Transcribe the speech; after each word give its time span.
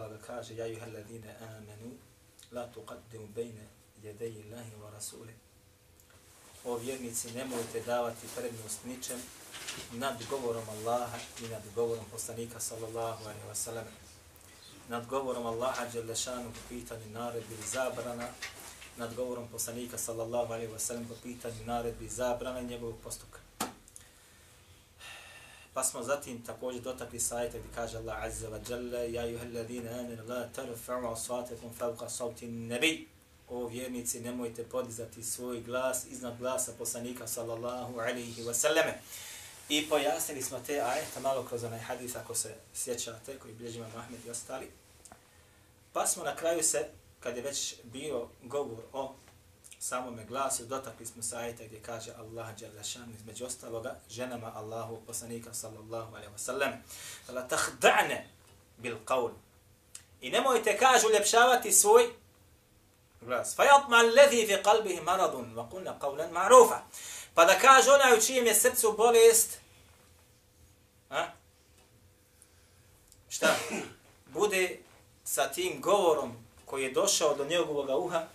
ta'ala 0.00 0.16
da 0.16 0.26
kaže 0.26 0.56
Ja 0.56 0.66
juha 0.66 0.86
alladine 0.86 1.36
amenu 1.40 1.96
la 2.52 2.66
tuqaddimu 2.72 3.26
bejne 3.34 3.68
jedeji 4.02 4.42
Allahi 4.42 4.72
wa 4.82 4.90
rasuli 4.90 5.34
O 6.64 6.76
vjernici, 6.76 7.32
nemojte 7.32 7.80
davati 7.80 8.26
prednost 8.36 8.84
ničem 8.84 9.20
nad 9.92 10.22
govorom 10.30 10.68
Allaha 10.68 11.18
i 11.44 11.48
nad 11.48 11.62
govorom 11.74 12.04
poslanika 12.12 12.60
sallallahu 12.60 13.24
alaihi 13.24 13.48
wa 13.48 13.54
sallam 13.54 13.84
nad 14.88 15.06
govorom 15.06 15.46
Allaha 15.46 15.86
Đelešanu 15.92 16.50
po 16.52 16.60
pitanju 16.68 17.10
naredbi 17.12 17.54
i 17.54 17.68
zabrana, 17.72 18.28
nad 18.96 19.14
govorom 19.14 19.48
poslanika 19.48 19.98
sallallahu 19.98 20.52
alaihi 20.52 20.72
wa 20.72 20.78
sallam 20.78 21.06
po 21.08 21.14
pitanju 21.22 21.64
naredbi 21.66 22.04
i 22.04 22.08
zabrana 22.08 22.60
njegovog 22.60 22.96
postupka. 23.04 23.38
Pa 25.74 25.84
smo 25.84 26.02
zatim 26.02 26.44
također 26.44 26.82
dotakli 26.82 27.20
sajta 27.20 27.58
gdje 27.58 27.70
kaže 27.74 27.98
Allah 27.98 28.24
Azza 28.24 28.48
wa 28.48 28.70
Jalla 28.70 28.98
Ja 28.98 29.24
juha 29.24 29.44
alladhina 29.44 29.90
amenu 29.90 30.22
la 30.28 30.48
tarfa'u 30.56 31.12
asvatekum 31.12 31.70
fauqa 31.78 32.08
sauti 32.08 32.46
nebi 32.46 33.08
O 33.48 33.66
vjernici, 33.66 34.20
nemojte 34.20 34.64
podizati 34.64 35.22
svoj 35.22 35.60
glas 35.60 36.04
iznad 36.06 36.38
glasa 36.38 36.72
poslanika 36.78 37.26
sallallahu 37.26 37.98
alaihi 38.00 38.42
wa 38.42 38.54
sallame. 38.54 38.94
I 39.68 39.88
pojasnili 39.88 40.42
smo 40.42 40.58
te 40.66 40.80
ajeta 40.80 41.20
malo 41.20 41.44
kroz 41.48 41.64
onaj 41.64 41.78
hadis, 41.78 42.16
ako 42.16 42.34
se 42.34 42.54
sjećate, 42.74 43.38
koji 43.38 43.54
bilježi 43.54 43.78
imam 43.78 43.90
Ahmed 43.96 44.26
i 44.26 44.30
ostali. 44.30 44.70
Pa 45.92 46.06
smo 46.06 46.24
na 46.24 46.36
kraju 46.36 46.62
se, 46.62 46.88
kad 47.20 47.36
je 47.36 47.42
već 47.42 47.74
bio 47.82 48.28
govor 48.42 48.78
o 48.92 49.14
samome 49.80 50.24
glasu, 50.24 50.66
dotakli 50.66 51.06
smo 51.06 51.22
sa 51.22 51.38
ajeta 51.38 51.64
gdje 51.64 51.82
kaže 51.82 52.12
Allah 52.18 52.56
Đalešan 52.56 53.14
između 53.14 53.46
ostaloga 53.46 53.96
ženama 54.10 54.52
Allahu 54.54 55.00
poslanika 55.06 55.54
sallallahu 55.54 56.14
alaihi 56.14 56.32
wasallam. 56.32 56.72
Fala 57.26 57.48
tahda'ne 57.48 58.26
bil 58.76 58.96
qawl. 59.06 59.30
I 60.20 60.30
nemojte 60.30 60.78
kažu 60.78 61.10
ljepšavati 61.10 61.72
svoj 61.72 62.10
glas. 63.20 63.56
Fajatma 63.56 63.96
alladhi 63.96 64.46
fi 64.46 64.52
qalbihi 64.52 65.02
maradun 65.02 65.54
wa 65.54 65.70
kulna 65.70 65.98
qawlan 66.00 66.30
ma'rufa. 66.32 66.78
Pa 67.34 67.44
da 67.44 67.58
kaže 67.58 67.90
onaj 67.90 68.18
u 68.18 68.20
čijem 68.20 68.46
je 68.46 68.54
srcu 68.54 68.94
bolest, 68.96 69.58
a? 71.10 71.26
šta? 73.28 73.56
Bude 74.26 74.78
sa 75.24 75.48
tim 75.48 75.80
govorom 75.80 76.36
koji 76.64 76.84
je 76.84 76.92
došao 76.92 77.34
do 77.34 77.44
njegovog 77.44 78.04
uha, 78.04 78.26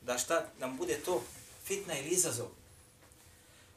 da 0.00 0.18
šta 0.18 0.42
nam 0.58 0.76
bude 0.76 1.00
to 1.04 1.22
fitna 1.64 1.98
ili 1.98 2.08
izazov. 2.08 2.46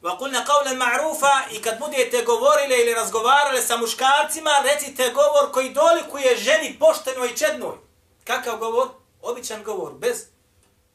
Wa 0.02 0.18
qulna 0.18 0.44
qawlan 0.44 0.76
ma'rufa 0.76 1.56
i 1.56 1.62
kad 1.62 1.78
budete 1.78 2.24
govorile 2.24 2.80
ili 2.80 2.94
razgovarale 2.94 3.62
sa 3.62 3.76
muškarcima, 3.76 4.50
recite 4.64 5.12
govor 5.12 5.52
koji 5.52 5.70
dolikuje 5.70 6.36
ženi 6.36 6.76
poštenoj 6.78 7.28
i 7.28 7.36
čednoj. 7.36 7.76
Kakav 8.24 8.58
govor? 8.58 8.88
Običan 9.22 9.64
govor, 9.64 9.92
bez 9.92 10.26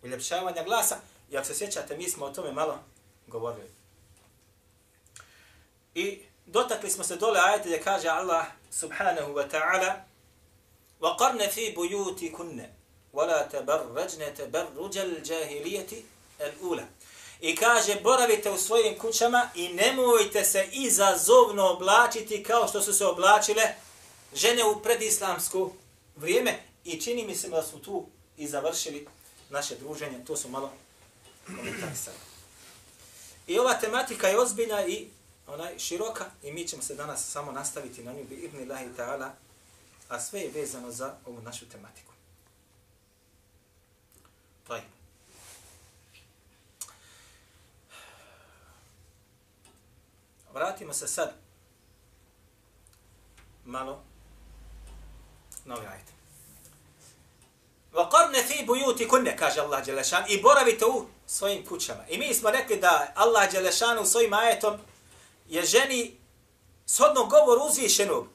uljepšavanja 0.03 0.63
glasa. 0.63 0.97
I 1.31 1.37
ako 1.37 1.47
se 1.47 1.55
sjećate, 1.55 1.97
mi 1.97 2.09
smo 2.09 2.25
o 2.25 2.29
tome 2.29 2.51
malo 2.51 2.79
govorili. 3.27 3.69
I 5.95 6.19
dotakli 6.45 6.89
smo 6.89 7.03
se 7.03 7.15
dole 7.15 7.39
ajete 7.43 7.63
gdje 7.69 7.81
kaže 7.81 8.07
Allah 8.07 8.45
subhanahu 8.71 9.33
wa 9.33 9.49
ta'ala 9.51 9.93
وَقَرْنَ 11.01 11.47
فِي 11.47 11.75
بُيُوتِ 11.75 12.31
كُنَّ 12.31 12.69
وَلَا 13.13 13.47
تَبَرَّجْنَ 13.47 14.33
تَبَرُّجَ 14.37 14.97
الْجَاهِلِيَةِ 14.97 16.03
الْأُولَى 16.39 16.85
I 17.41 17.55
kaže, 17.55 17.99
boravite 18.03 18.51
u 18.51 18.57
svojim 18.57 18.97
kućama 18.97 19.49
i 19.55 19.69
nemojte 19.69 20.43
se 20.43 20.69
izazovno 20.71 21.67
oblačiti 21.69 22.43
kao 22.43 22.67
što 22.67 22.81
su 22.81 22.93
se 22.93 23.05
oblačile 23.05 23.63
žene 24.33 24.63
u 24.65 24.81
predislamsku 24.81 25.71
vrijeme. 26.15 26.59
I 26.83 27.01
čini 27.01 27.25
mi 27.25 27.35
se 27.35 27.49
da 27.49 27.63
su 27.63 27.79
tu 27.79 28.05
i 28.37 28.47
završili 28.47 29.07
naše 29.49 29.75
druženje. 29.75 30.25
To 30.27 30.37
su 30.37 30.49
malo 30.49 30.71
komentarisali. 31.45 32.17
I 33.47 33.59
ova 33.59 33.73
tematika 33.73 34.27
je 34.27 34.39
ozbiljna 34.39 34.85
i 34.87 35.07
onaj 35.47 35.79
široka 35.79 36.25
i 36.43 36.51
mi 36.51 36.67
ćemo 36.67 36.81
se 36.81 36.95
danas 36.95 37.31
samo 37.31 37.51
nastaviti 37.51 38.03
na 38.03 38.13
nju 38.13 38.23
bi 38.23 38.35
ibn 38.35 38.57
Allahi 38.57 38.89
ta'ala, 38.97 39.29
a 40.09 40.21
sve 40.21 40.39
je 40.39 40.51
vezano 40.51 40.91
za 40.91 41.15
ovu 41.25 41.41
našu 41.41 41.65
tematiku. 41.69 42.08
To 44.69 44.75
je. 44.75 44.83
Vratimo 50.53 50.93
se 50.93 51.07
sad 51.07 51.33
malo 53.65 54.01
na 55.65 55.75
ovaj 55.75 55.87
ajte. 55.87 56.15
وَقَرْنَ 57.93 58.35
فِي 58.47 58.65
بُيُوتِ 58.65 59.07
كُنَّ 59.07 59.35
kaže 59.35 59.61
Allah 59.61 59.85
Đelešan 59.85 60.23
i 60.27 60.41
boravite 60.41 60.85
u 60.85 61.05
svojim 61.27 61.65
kućama. 61.65 62.07
I 62.09 62.17
mi 62.17 62.33
smo 62.33 62.51
rekli 62.51 62.77
da 62.77 63.11
Allah 63.15 63.51
Đelešan 63.51 63.99
u 63.99 64.05
svojim 64.05 64.33
ajetom 64.33 64.77
je 65.47 65.65
ženi 65.65 66.17
shodno 66.85 67.25
govor 67.25 67.57
uzvišenog 67.69 68.27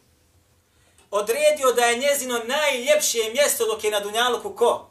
odredio 1.11 1.73
da 1.73 1.85
je 1.85 1.99
njezino 1.99 2.39
najljepše 2.39 3.19
mjesto 3.33 3.67
dok 3.67 3.85
je 3.85 3.91
na 3.91 4.01
Dunjaluku 4.01 4.55
ko? 4.55 4.91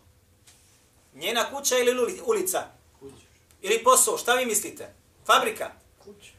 Njena 1.15 1.51
kuća 1.51 1.79
ili 1.79 2.21
ulica? 2.25 2.63
Kuća. 3.01 3.27
Ili 3.63 3.85
posao, 3.85 4.19
šta 4.19 4.35
vi 4.35 4.47
mislite? 4.47 4.95
Fabrika? 5.27 5.71
Kuća. 6.05 6.31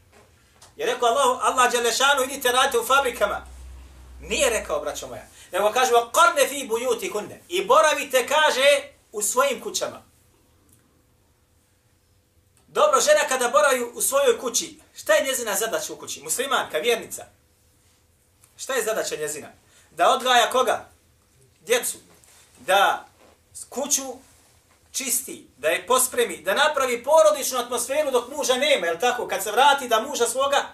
Je 0.76 0.86
rekao 0.86 1.08
Allah, 1.08 1.38
Allah 1.42 1.72
Đelešanu, 1.72 2.22
idite 2.24 2.52
radite 2.52 2.78
u 2.78 2.84
fabrikama. 2.84 3.46
Nije 4.20 4.50
rekao, 4.50 4.80
braćo 4.80 5.06
moja. 5.06 5.26
Nego 5.52 5.72
kaže, 5.72 5.90
korne 6.12 6.48
fi 6.48 6.66
bujuti 6.68 7.10
kunne. 7.10 7.40
I 7.48 7.64
boravite, 7.64 8.26
kaže, 8.26 8.82
u 9.12 9.22
svojim 9.22 9.60
kućama. 9.60 10.02
Dobro, 12.68 13.00
žena 13.00 13.20
kada 13.28 13.48
boravi 13.48 13.82
u 13.94 14.00
svojoj 14.00 14.38
kući, 14.38 14.80
šta 14.96 15.14
je 15.14 15.24
njezina 15.24 15.54
zadaća 15.54 15.92
u 15.92 15.96
kući? 15.96 16.22
Muslimanka, 16.22 16.78
vjernica. 16.78 17.26
Šta 18.56 18.74
je 18.74 18.84
zadaća 18.84 19.16
njezina? 19.16 19.48
Da 19.90 20.10
odgaja 20.10 20.50
koga? 20.50 20.88
Djecu. 21.60 21.98
Da 22.58 23.06
kuću 23.68 24.02
čisti, 24.96 25.48
da 25.56 25.68
je 25.68 25.86
pospremi, 25.86 26.36
da 26.36 26.54
napravi 26.54 27.04
porodičnu 27.04 27.58
atmosferu 27.58 28.10
dok 28.10 28.28
muža 28.36 28.54
nema, 28.54 28.86
je 28.86 29.00
tako? 29.00 29.28
Kad 29.28 29.42
se 29.42 29.52
vrati 29.52 29.88
da 29.88 30.00
muža 30.00 30.26
svoga 30.26 30.64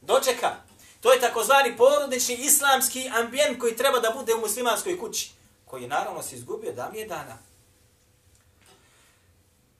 dočeka. 0.00 0.56
To 1.00 1.12
je 1.12 1.20
takozvani 1.20 1.76
porodični 1.76 2.34
islamski 2.34 3.10
ambijent 3.14 3.58
koji 3.60 3.76
treba 3.76 4.00
da 4.00 4.10
bude 4.10 4.34
u 4.34 4.40
muslimanskoj 4.40 4.98
kući, 4.98 5.30
koji 5.64 5.88
naravno 5.88 6.22
se 6.22 6.36
izgubio 6.36 6.72
davnije 6.72 7.06
dana. 7.06 7.38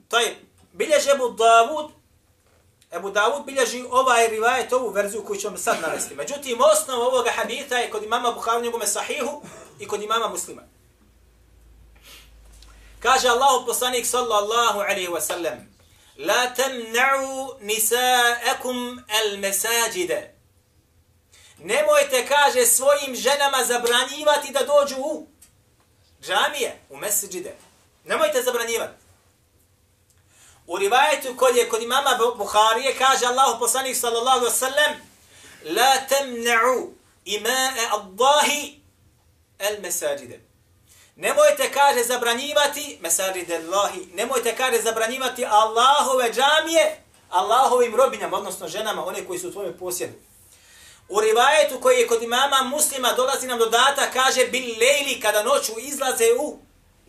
To 0.08 0.18
je 0.18 0.36
bilježi 0.72 1.10
Ebu 1.10 1.28
Davud, 1.28 1.90
Ebu 2.92 3.10
Davud 3.10 3.44
bilježi 3.46 3.84
ovaj 3.90 4.28
rivajet, 4.28 4.72
ovu 4.72 4.90
verziju 4.90 5.24
koju 5.24 5.40
ćemo 5.40 5.58
sad 5.58 5.76
navesti. 5.82 6.14
Međutim, 6.14 6.58
osnov 6.72 7.00
ovoga 7.00 7.30
hadita 7.30 7.78
je 7.78 7.90
kod 7.90 8.04
imama 8.04 8.32
Bukhari 8.32 8.62
njegome 8.62 8.86
sahihu 8.86 9.42
i 9.80 9.88
kod 9.88 10.02
imama 10.02 10.28
muslima. 10.28 10.62
Kaže 13.00 13.28
Allahu 13.28 13.66
poslanik 13.66 14.06
sallallahu 14.06 14.80
alaihi 14.80 15.08
wa 15.08 15.20
sallam 15.20 15.70
La 16.18 16.54
temna'u 16.54 17.58
nisa'akum 17.60 19.04
al 19.08 19.38
mesajide. 19.38 20.34
Nemojte, 21.58 22.26
kaže, 22.26 22.66
svojim 22.66 23.16
ženama 23.16 23.64
zabranjivati 23.64 24.52
da 24.52 24.60
dođu 24.60 24.96
u 24.98 25.26
džamije, 26.22 26.80
u 26.88 26.96
mesajide. 26.96 27.54
Nemojte 28.04 28.42
zabranjivati. 28.42 28.94
U 30.66 30.78
rivajetu 30.78 31.36
kod 31.36 31.56
je 31.56 31.68
kod 31.68 31.82
imama 31.82 32.18
Buharije 32.36 32.94
kaže 32.98 33.26
Allahu 33.26 33.58
poslanik 33.58 33.96
sallallahu 33.96 34.38
alaihi 34.38 34.56
sallam 34.56 34.92
La 35.64 35.94
temna'u 36.08 36.92
imae 37.24 37.86
Allahi 37.90 38.80
el 39.58 39.80
mesajide. 39.80 40.49
Nemojte, 41.20 41.70
kaže, 41.72 42.04
zabranjivati 42.04 42.98
mesađide 43.00 43.56
Allahi. 43.56 44.06
Nemojte, 44.14 44.56
kaže, 44.56 44.82
zabranjivati 44.82 45.46
Allahove 45.46 46.32
džamije 46.32 47.02
Allahovim 47.30 47.96
robinjama, 47.96 48.36
odnosno 48.36 48.68
ženama, 48.68 49.04
one 49.06 49.26
koji 49.26 49.38
su 49.38 49.48
u 49.48 49.52
tvojom 49.52 49.74
posjedu. 49.78 50.12
U 51.08 51.20
rivajetu 51.20 51.80
koji 51.80 51.98
je 51.98 52.06
kod 52.06 52.22
imama 52.22 52.62
muslima 52.62 53.12
dolazi 53.12 53.46
nam 53.46 53.58
dodata, 53.58 54.10
kaže 54.12 54.44
bil 54.44 54.62
lejli 54.62 55.20
kada 55.22 55.42
noću 55.42 55.72
izlaze 55.78 56.24
u 56.40 56.58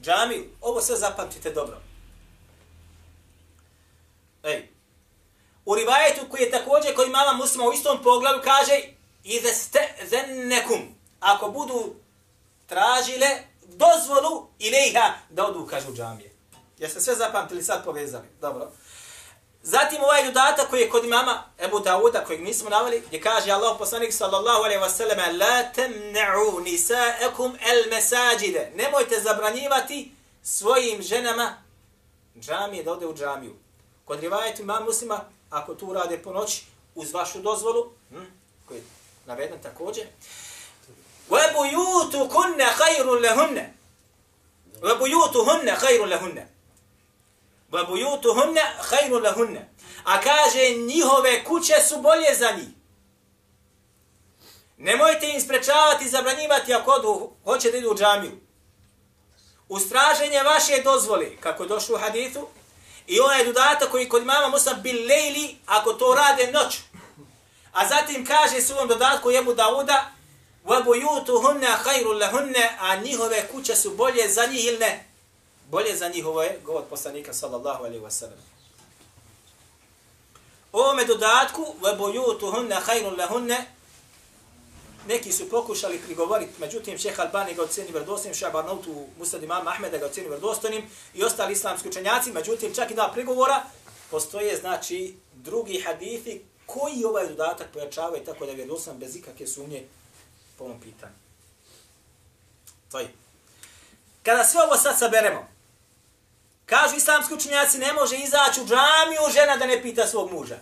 džamiju. 0.02 0.50
Ovo 0.62 0.82
sve 0.82 0.96
zapamtite 0.96 1.52
dobro. 1.52 1.78
Ej. 4.44 4.70
U 5.66 5.76
rivajetu 5.76 6.22
koji 6.30 6.42
je 6.42 6.52
također 6.52 6.96
kod 6.96 7.08
imama 7.08 7.34
muslima 7.34 7.66
u 7.66 7.74
istom 7.74 8.04
poglavu 8.04 8.42
kaže 8.44 8.82
i 9.24 9.40
ste 9.40 9.80
zennekum. 10.10 10.96
Ako 11.20 11.50
budu 11.50 11.96
tražile 12.68 13.51
dozvolu 13.82 14.48
ilaiha 14.60 15.14
da 15.30 15.46
odu, 15.46 15.66
kažu 15.66 15.92
u 15.92 15.96
džamije. 15.96 16.32
Jeste 16.78 17.02
sve 17.02 17.16
zapamtili 17.16 17.64
sad 17.64 17.86
povezali? 17.86 18.28
Dobro. 18.42 18.72
Zatim 19.64 20.04
ovaj 20.04 20.24
dodatak 20.26 20.70
koji 20.70 20.82
je 20.82 20.90
kod 20.90 21.06
imama 21.06 21.44
Ebu 21.60 21.80
Dauda, 21.80 22.26
kojeg 22.26 22.42
nismo 22.44 22.70
navali, 22.70 23.04
gdje 23.08 23.22
kaže 23.22 23.52
Allah 23.52 23.76
poslanik 23.78 24.14
sallallahu 24.14 24.64
alaihi 24.64 24.82
wasallam 24.82 25.40
La 25.40 25.72
temna'u 25.76 26.60
nisa'ekum 26.64 27.58
el 27.72 27.90
mesajide. 27.90 28.72
Nemojte 28.76 29.20
zabranjivati 29.20 30.12
svojim 30.44 31.02
ženama 31.02 31.64
džamije, 32.40 32.84
da 32.84 32.92
ode 32.92 33.08
u 33.08 33.16
džamiju. 33.16 33.56
Kod 34.06 34.20
rivajetu 34.20 34.62
imam 34.62 34.84
muslima, 34.84 35.20
ako 35.50 35.76
tu 35.76 35.94
rade 35.94 36.18
po 36.18 36.34
noći, 36.34 36.64
uz 36.96 37.14
vašu 37.14 37.42
dozvolu, 37.42 37.92
hm, 38.10 38.26
koji 38.68 38.78
je 38.78 38.84
naveden 39.26 39.62
također, 39.62 40.06
وَبُيُوتُ 41.31 42.17
كُنَّ 42.17 42.65
خَيْرٌ 42.65 43.07
لَهُنَّ 43.15 43.73
وَبُيُوتُ 44.83 45.37
هُنَّ 45.37 45.77
خَيْرٌ 45.77 46.07
لَهُنَّ 46.07 46.47
وَبُيُوتُهُنَّ 47.73 48.59
خَيْرٌ 48.81 49.21
لَهُنَّ 49.21 49.65
A 50.05 50.21
kaže, 50.21 50.71
njihove 50.71 51.45
kuće 51.45 51.75
su 51.89 51.97
bolje 51.97 52.35
za 52.35 52.51
njih. 52.51 52.69
Nemojte 54.79 55.29
im 55.29 55.41
sprečavati, 55.41 56.09
zabranjivati 56.09 56.75
ako 56.75 56.91
odu, 56.91 57.31
hoće 57.45 57.71
da 57.71 57.77
idu 57.77 57.91
u 57.91 57.95
džamiju. 57.95 58.41
Ustraženje 59.69 60.43
vaše 60.43 60.83
dozvole, 60.83 61.37
kako 61.41 61.63
je 61.63 61.69
došlo 61.69 61.97
u 61.97 61.99
hadithu, 61.99 62.49
i 63.07 63.21
onaj 63.21 63.45
dodatak 63.45 63.91
koji 63.91 64.09
kod 64.09 64.27
mama 64.27 64.49
Musa 64.49 64.75
bil 64.75 65.07
lejli, 65.09 65.57
ako 65.67 65.93
to 65.93 66.15
rade 66.15 66.53
noć. 66.53 66.79
A 67.73 67.89
zatim 67.89 68.27
kaže 68.27 68.61
se 68.61 68.73
u 68.73 68.77
ovom 68.77 68.89
dodatku 68.89 69.31
jebu 69.31 69.55
Dauda, 69.55 70.11
وَبُيُوتُهُنَّ 70.67 71.65
خَيْرٌ 71.77 72.07
لَهُنَّ 72.07 72.57
A 72.81 72.97
njihove 72.97 73.49
kuće 73.53 73.77
su 73.77 73.91
bolje 73.91 74.29
za 74.29 74.47
njih 74.47 74.65
ili 74.65 74.79
ne? 74.79 75.05
bolje 75.71 75.97
za 75.97 76.09
njihovo 76.09 76.43
je 76.43 76.61
govod 76.65 76.85
poslanika 76.91 77.33
sallallahu 77.33 77.85
alaihi 77.85 78.05
wasallam. 78.05 78.41
O 80.73 80.81
ovome 80.81 81.05
dodatku, 81.05 81.75
وَبُيُوتُهُنَّ 81.83 82.81
خَيْرٌ 82.81 83.17
لَهُنَّ 83.17 83.65
Neki 85.09 85.33
su 85.33 85.49
pokušali 85.49 85.99
prigovoriti, 85.99 86.53
međutim, 86.59 86.99
šeha 86.99 87.23
Albani 87.23 87.55
ga 87.55 87.63
oceni 87.63 87.93
vrdostojnim, 87.93 88.35
šeha 88.35 88.51
Barnautu 88.51 89.07
Musad 89.19 89.43
imam 89.43 89.69
Ahmeda 89.69 89.99
ga 89.99 90.07
oceni 90.07 90.29
vrdostojnim 90.29 90.91
i 91.15 91.25
ostali 91.25 91.53
islamski 91.53 91.89
učenjaci, 91.89 92.33
međutim, 92.33 92.75
čak 92.75 92.91
i 92.91 92.95
dva 92.95 93.13
prigovora, 93.13 93.63
postoje, 94.11 94.57
znači, 94.57 95.17
drugi 95.35 95.81
hadithi 95.81 96.45
koji 96.67 97.05
ovaj 97.05 97.29
dodatak 97.29 97.67
pojačavaju 97.73 98.25
tako 98.25 98.45
da 98.45 98.51
je 98.51 98.57
vjerodostojan 98.57 98.99
bez 98.99 99.17
ikakve 99.17 99.47
sumnje 99.47 99.87
po 100.62 100.66
ovom 100.66 100.80
pitanju. 100.80 101.14
To 102.92 103.00
je. 103.00 103.08
Kada 104.24 104.44
sve 104.44 104.62
ovo 104.64 104.78
sad 104.78 105.00
saberemo, 105.00 105.48
Kažu 106.66 106.96
islamski 106.96 107.34
učenjaci, 107.34 107.78
ne 107.78 107.94
može 107.94 108.18
izaći 108.18 108.62
u 108.62 108.66
džamiju 108.66 109.22
žena 109.34 109.58
da 109.58 109.66
ne 109.66 109.82
pita 109.82 110.08
svog 110.08 110.32
muža. 110.32 110.58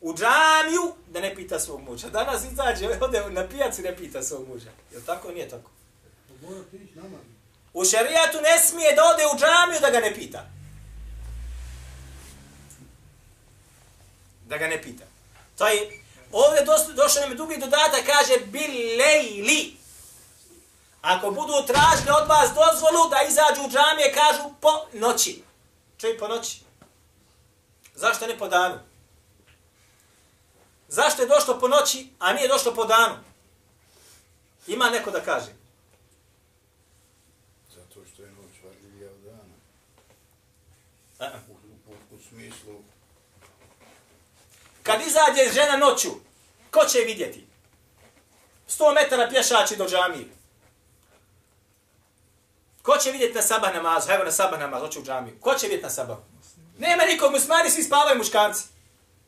U 0.00 0.14
džamiju 0.14 0.94
da 1.08 1.20
ne 1.20 1.34
pita 1.34 1.60
svog 1.60 1.82
muža. 1.82 2.08
Danas 2.08 2.44
izađe, 2.44 2.88
ode 3.00 3.30
na 3.30 3.48
pijacu 3.48 3.82
ne 3.82 3.96
pita 3.96 4.22
svog 4.22 4.48
muža. 4.48 4.70
Je 4.92 5.04
tako? 5.06 5.30
Nije 5.30 5.48
tako. 5.48 5.70
U 7.72 7.84
šarijatu 7.84 8.38
ne 8.40 8.58
smije 8.58 8.94
da 8.94 9.02
ode 9.04 9.22
u 9.34 9.38
džamiju 9.38 9.80
da 9.80 9.90
ga 9.90 10.00
ne 10.00 10.14
pita. 10.14 10.46
Da 14.48 14.58
ga 14.58 14.66
ne 14.66 14.82
pita. 14.82 15.04
To 15.58 15.68
je, 15.68 16.03
ovdje 16.34 16.64
došao 16.94 17.22
nam 17.26 17.36
drugi 17.36 17.56
dodatak, 17.56 18.06
kaže, 18.06 18.46
bil 18.46 18.98
lejli. 18.98 19.76
Ako 21.02 21.30
budu 21.30 21.52
tražili 21.66 22.10
od 22.22 22.28
vas 22.28 22.50
dozvolu 22.54 23.08
da 23.10 23.22
izađu 23.28 23.62
u 23.66 23.70
džamije, 23.70 24.14
kažu 24.14 24.42
po 24.60 24.86
noći. 24.92 25.42
Čuj 25.98 26.18
po 26.18 26.28
noći. 26.28 26.60
Zašto 27.94 28.26
ne 28.26 28.38
po 28.38 28.48
danu? 28.48 28.78
Zašto 30.88 31.22
je 31.22 31.28
došlo 31.28 31.58
po 31.60 31.68
noći, 31.68 32.08
a 32.18 32.32
nije 32.32 32.48
došlo 32.48 32.74
po 32.74 32.84
danu? 32.84 33.14
Ima 34.66 34.90
neko 34.90 35.10
da 35.10 35.20
kaže. 35.20 35.52
Zato 37.74 38.00
što 38.12 38.22
je 38.22 38.30
noć 38.30 38.52
varljivija 38.64 39.10
od 39.10 39.20
dana. 39.20 39.54
U, 41.48 41.52
u, 41.52 41.94
u, 42.14 42.18
smislu... 42.28 42.93
Kad 44.84 45.00
izađe 45.00 45.52
žena 45.52 45.76
noću, 45.76 46.10
ko 46.70 46.84
će 46.84 46.98
je 46.98 47.04
vidjeti? 47.04 47.46
100 48.68 48.94
metara 48.94 49.28
pješači 49.28 49.76
do 49.76 49.88
džamije. 49.88 50.26
Ko 52.82 52.96
će 52.96 53.10
vidjeti 53.10 53.34
na 53.34 53.42
sabah 53.42 53.74
namaz? 53.74 54.08
Evo 54.08 54.24
na 54.24 54.32
sabah 54.32 54.60
namaz, 54.60 54.80
hoću 54.80 55.00
u 55.00 55.04
džamiju. 55.04 55.36
Ko 55.40 55.54
će 55.54 55.66
vidjeti 55.66 55.84
na 55.84 55.90
sabah? 55.90 56.16
Nema 56.78 57.04
nikog, 57.04 57.32
musmani 57.32 57.70
svi 57.70 57.82
spavaju 57.82 58.18
muškarci. 58.18 58.64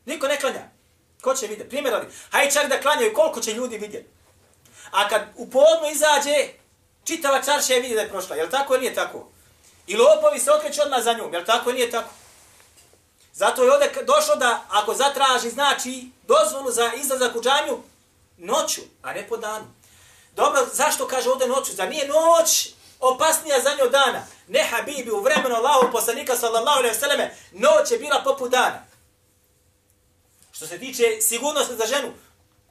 Niko 0.05 0.27
ne 0.27 0.39
klanja. 0.39 0.69
Ko 1.21 1.35
će 1.35 1.47
vidjeti? 1.47 1.69
Primjer 1.69 1.95
ali. 1.95 2.05
Hajde 2.31 2.53
čak 2.53 2.69
da 2.69 2.81
klanjaju, 2.81 3.13
koliko 3.13 3.41
će 3.41 3.53
ljudi 3.53 3.77
vidjeti? 3.77 4.09
A 4.91 5.09
kad 5.09 5.21
u 5.35 5.49
podnu 5.49 5.89
izađe, 5.91 6.47
čitava 7.03 7.41
čarša 7.41 7.73
je 7.73 7.81
vidi 7.81 7.95
da 7.95 8.01
je 8.01 8.09
prošla. 8.09 8.35
Je 8.35 8.43
li 8.43 8.49
tako 8.49 8.73
ili 8.73 8.81
nije 8.81 8.95
tako? 8.95 9.29
I 9.87 9.95
lopovi 9.95 10.39
se 10.39 10.51
okreću 10.51 10.81
odmah 10.81 11.03
za 11.03 11.13
njom. 11.13 11.33
Je 11.33 11.39
li 11.39 11.45
tako 11.45 11.69
ili 11.69 11.79
nije 11.79 11.91
tako? 11.91 12.09
Zato 13.37 13.63
je 13.63 13.73
ovdje 13.73 14.03
došlo 14.03 14.35
da 14.35 14.61
ako 14.69 14.93
zatraži, 14.93 15.49
znači, 15.49 16.09
dozvolu 16.27 16.71
za 16.71 16.91
izlazak 16.93 17.35
u 17.35 17.41
džamiju, 17.41 17.83
noću, 18.37 18.81
a 19.01 19.13
ne 19.13 19.27
po 19.27 19.37
danu. 19.37 19.65
Dobro, 20.35 20.65
zašto 20.73 21.07
kaže 21.07 21.29
ovdje 21.29 21.47
noću? 21.47 21.73
Za 21.73 21.85
nije 21.85 22.07
noć 22.07 22.69
opasnija 22.99 23.61
za 23.61 23.69
nju 23.69 23.89
dana. 23.89 24.25
Ne 24.47 24.63
Habibi 24.71 25.11
u 25.11 25.21
vremenu 25.21 25.55
Allahu 25.55 25.91
poslanika 25.91 26.35
sallallahu 26.35 26.77
alejhi 26.77 26.95
ve 26.95 26.99
selleme 26.99 27.35
noć 27.51 27.91
je 27.91 27.97
bila 27.97 28.21
poput 28.23 28.51
dana. 28.51 28.85
Što 30.51 30.67
se 30.67 30.79
tiče 30.79 31.21
sigurnosti 31.21 31.75
za 31.75 31.85
ženu, 31.85 32.13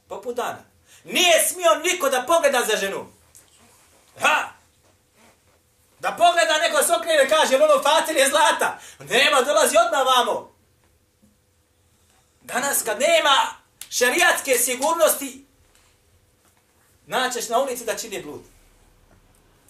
poput 0.09 0.37
dana. 0.37 0.59
Nije 1.05 1.47
smio 1.49 1.75
niko 1.75 2.09
da 2.09 2.23
pogleda 2.23 2.63
za 2.71 2.77
ženu. 2.77 3.07
Ha! 4.21 4.49
Da 6.01 6.11
pogleda 6.13 6.59
neko 6.59 6.83
se 6.83 6.93
okrene 6.93 7.25
i 7.25 7.29
kaže, 7.29 7.57
ono 7.57 7.83
fatil 7.83 8.17
je 8.17 8.29
zlata. 8.29 8.79
Nema, 8.99 9.43
dolazi 9.43 9.77
odmah 9.87 10.07
vamo. 10.17 10.46
Danas 12.87 12.99
kad 12.99 13.01
nema 13.01 13.55
šarijatske 13.91 14.59
sigurnosti, 14.59 15.45
naćeš 17.07 17.49
na 17.49 17.59
ulici 17.59 17.85
da 17.85 17.97
čini 17.97 18.23
blud. 18.23 18.43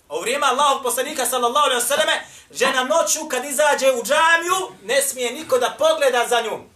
U 0.08 0.20
vrijeme 0.20 0.46
Allahog 0.46 0.82
poslanika 0.82 1.26
sallallahu 1.26 1.66
alaihi 1.66 1.82
wasallam 1.82 2.20
žena 2.50 2.84
noću 2.84 3.28
kad 3.28 3.44
izađe 3.44 3.92
u 3.92 4.04
džamiju 4.04 4.72
ne 4.84 5.02
smije 5.02 5.32
niko 5.32 5.58
da 5.58 5.76
pogleda 5.78 6.26
za 6.28 6.40
njom. 6.40 6.68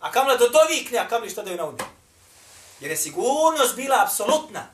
A 0.00 0.10
kamla 0.12 0.38
to 0.38 0.48
dovikne, 0.48 0.98
a 0.98 1.08
kamli 1.08 1.30
što 1.30 1.42
da 1.42 1.50
ju 1.50 1.56
naudi. 1.56 1.84
Jer 2.80 2.90
je 2.90 2.96
sigurnost 2.96 3.76
bila 3.76 4.02
apsolutna. 4.02 4.66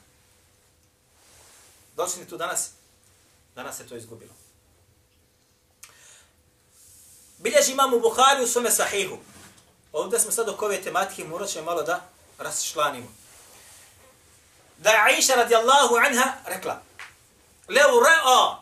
Došli 1.97 2.29
tu 2.29 2.37
danas? 2.37 2.71
Danas 3.55 3.77
se 3.77 3.89
to 3.89 3.97
izgubilo. 3.97 4.33
Bilježi 7.39 7.73
imam 7.73 7.95
u 7.95 8.01
Buhari 8.01 8.43
u 8.43 8.47
svome 8.47 8.71
sahihu. 8.71 9.19
Ovdje 9.94 10.20
smo 10.20 10.32
sad 10.32 10.50
oko 10.50 10.66
ove 10.66 10.82
tematike, 10.82 11.24
morat 11.24 11.50
ćemo 11.50 11.66
malo 11.66 11.84
da 11.84 12.02
raščlanimo. 12.38 13.08
Da 14.78 14.90
je 14.90 15.02
Aisha 15.02 15.36
radijallahu 15.36 15.96
anha 15.96 16.34
rekla, 16.46 16.82
لو 17.70 18.00
رأى 18.00 18.58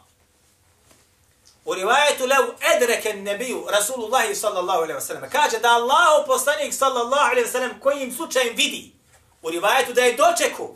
ورواية 1.66 2.20
لو 2.26 2.54
أدرك 2.64 3.08
النبي 3.08 3.54
رسول 3.54 4.06
الله 4.06 4.34
صلى 4.34 4.60
الله 4.60 4.82
عليه 4.82 4.96
وسلم 4.96 5.26
كاجة 5.26 5.58
دا 5.58 5.78
الله 5.78 6.26
poslanik 6.26 6.70
صلى 6.72 7.02
الله 7.02 7.20
عليه 7.20 7.44
وسلم 7.44 7.80
kojim 7.80 8.12
slučajem 8.16 8.56
vidi 8.56 8.94
u 9.42 9.50
rivajetu 9.50 9.94
da 9.94 10.02
je 10.02 10.14
dočeku 10.14 10.76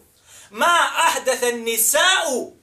ma 0.50 0.90
ahdatha 1.08 1.52
nisa'u 1.52 2.54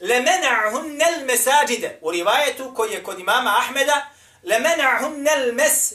lemena'hunna 0.00 1.04
al-masajida 1.04 1.88
u 2.00 2.10
rivajetu 2.10 2.74
koji 2.74 2.92
je 2.92 3.02
kod 3.02 3.18
imama 3.18 3.56
Ahmeda 3.58 4.06
lemena'hunna 4.44 5.30
al-mas 5.30 5.92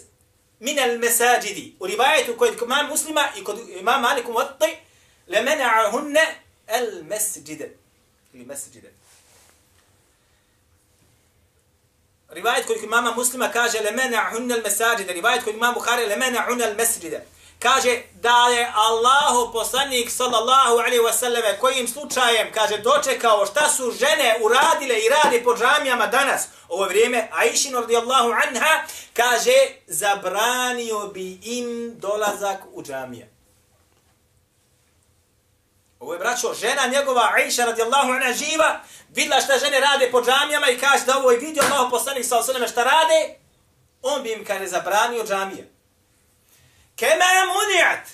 min 0.61 0.79
al-masajidi 0.79 1.75
u 1.81 1.87
rivajetu 1.87 2.37
koji 2.39 2.51
je 2.51 2.57
kod 2.57 2.69
imama 2.69 2.89
muslima 2.89 3.29
i 3.37 3.45
kod 3.45 3.69
imama 3.69 4.09
Maliku 4.09 4.33
Muatti 4.33 4.77
lemena'hunna 5.29 6.27
al-masjida 6.67 7.65
ili 8.33 8.45
masjida 8.45 8.89
rivajet 12.29 12.67
kod 12.67 12.77
imama 12.83 13.15
muslima 13.15 13.49
kaže 13.49 13.81
le 13.81 13.91
mena 13.91 14.31
kaže 17.59 18.03
da 18.15 18.49
je 18.49 18.73
Allahu 18.75 19.53
poslanik 19.53 20.11
sallallahu 20.11 20.79
alaihi 20.79 21.05
ve 21.05 21.13
selleme 21.13 21.59
kojim 21.59 21.89
slučajem 21.89 22.53
kaže 22.53 22.79
dočekao 22.79 23.47
šta 23.47 23.69
su 23.69 23.91
žene 23.91 24.39
uradile 24.43 24.99
i 24.99 25.09
radi 25.09 25.45
po 25.45 25.57
džamijama 25.57 26.07
danas 26.07 26.49
ovo 26.69 26.85
vrijeme 26.85 27.29
Aisha 27.33 27.71
radijallahu 27.81 28.31
anha 28.31 28.85
kaže 29.13 29.57
zabranio 29.87 31.07
bi 31.07 31.39
im 31.43 31.99
dolazak 31.99 32.59
u 32.73 32.83
džamije 32.83 33.37
Ovo 36.01 36.13
je 36.13 36.19
braćo, 36.19 36.55
žena 36.55 36.87
njegova, 36.87 37.31
Aisha 37.35 37.65
radijallahu 37.65 38.13
anha 38.13 38.33
živa, 38.33 38.81
vidla 39.09 39.41
šta 39.41 39.59
žene 39.59 39.81
rade 39.81 40.11
po 40.11 40.23
džamijama 40.23 40.69
i 40.71 40.79
kaže 40.79 41.05
da 41.05 41.19
ovo 41.19 41.31
je 41.31 41.39
vidio 41.39 41.63
Allah 41.71 41.89
poslanik 41.91 42.25
sa 42.25 42.39
osaleme 42.39 42.69
šta 42.69 42.85
rade, 42.85 43.39
on 44.03 44.23
bi 44.23 44.33
im 44.33 44.45
kaže 44.45 44.67
zabranio 44.67 45.25
džamije. 45.25 45.76
Kema 46.97 47.25
muniat, 47.47 48.09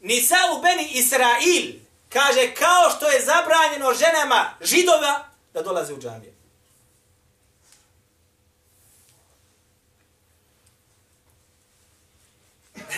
nisa 0.00 0.36
u 0.56 0.62
beni 0.62 0.88
Israil, 0.92 1.72
kaže 2.08 2.54
kao 2.54 2.90
što 2.96 3.08
je 3.08 3.24
zabranjeno 3.24 3.94
ženama 3.94 4.54
židova 4.60 5.24
da 5.54 5.62
dolaze 5.62 5.94
u 5.94 6.00
džamije. 6.00 6.34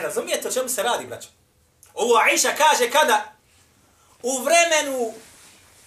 Razumijete 0.02 0.48
o 0.48 0.52
čemu 0.52 0.68
se 0.68 0.82
radi, 0.82 1.06
braćo? 1.06 1.28
Ovo 1.94 2.14
Aisha 2.16 2.50
kaže 2.56 2.90
kada 2.90 3.32
u 4.22 4.42
vremenu 4.42 5.14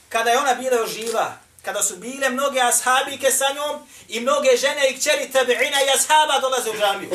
kada 0.10 0.30
je 0.30 0.38
ona 0.38 0.54
bila 0.54 0.88
živa, 0.88 1.38
kada 1.62 1.84
su 1.84 1.96
bile 1.96 2.30
mnoge 2.30 2.60
ashabike 2.62 3.32
sa 3.32 3.46
njom 3.56 3.88
i 4.08 4.20
mnoge 4.20 4.58
žene 4.58 4.90
i 4.90 4.98
kćeri 4.98 5.30
tabi'ina 5.34 5.80
i 5.86 5.90
ashaba 5.90 6.40
dolaze 6.40 6.70
u 6.70 6.78
džamiju. 6.80 7.10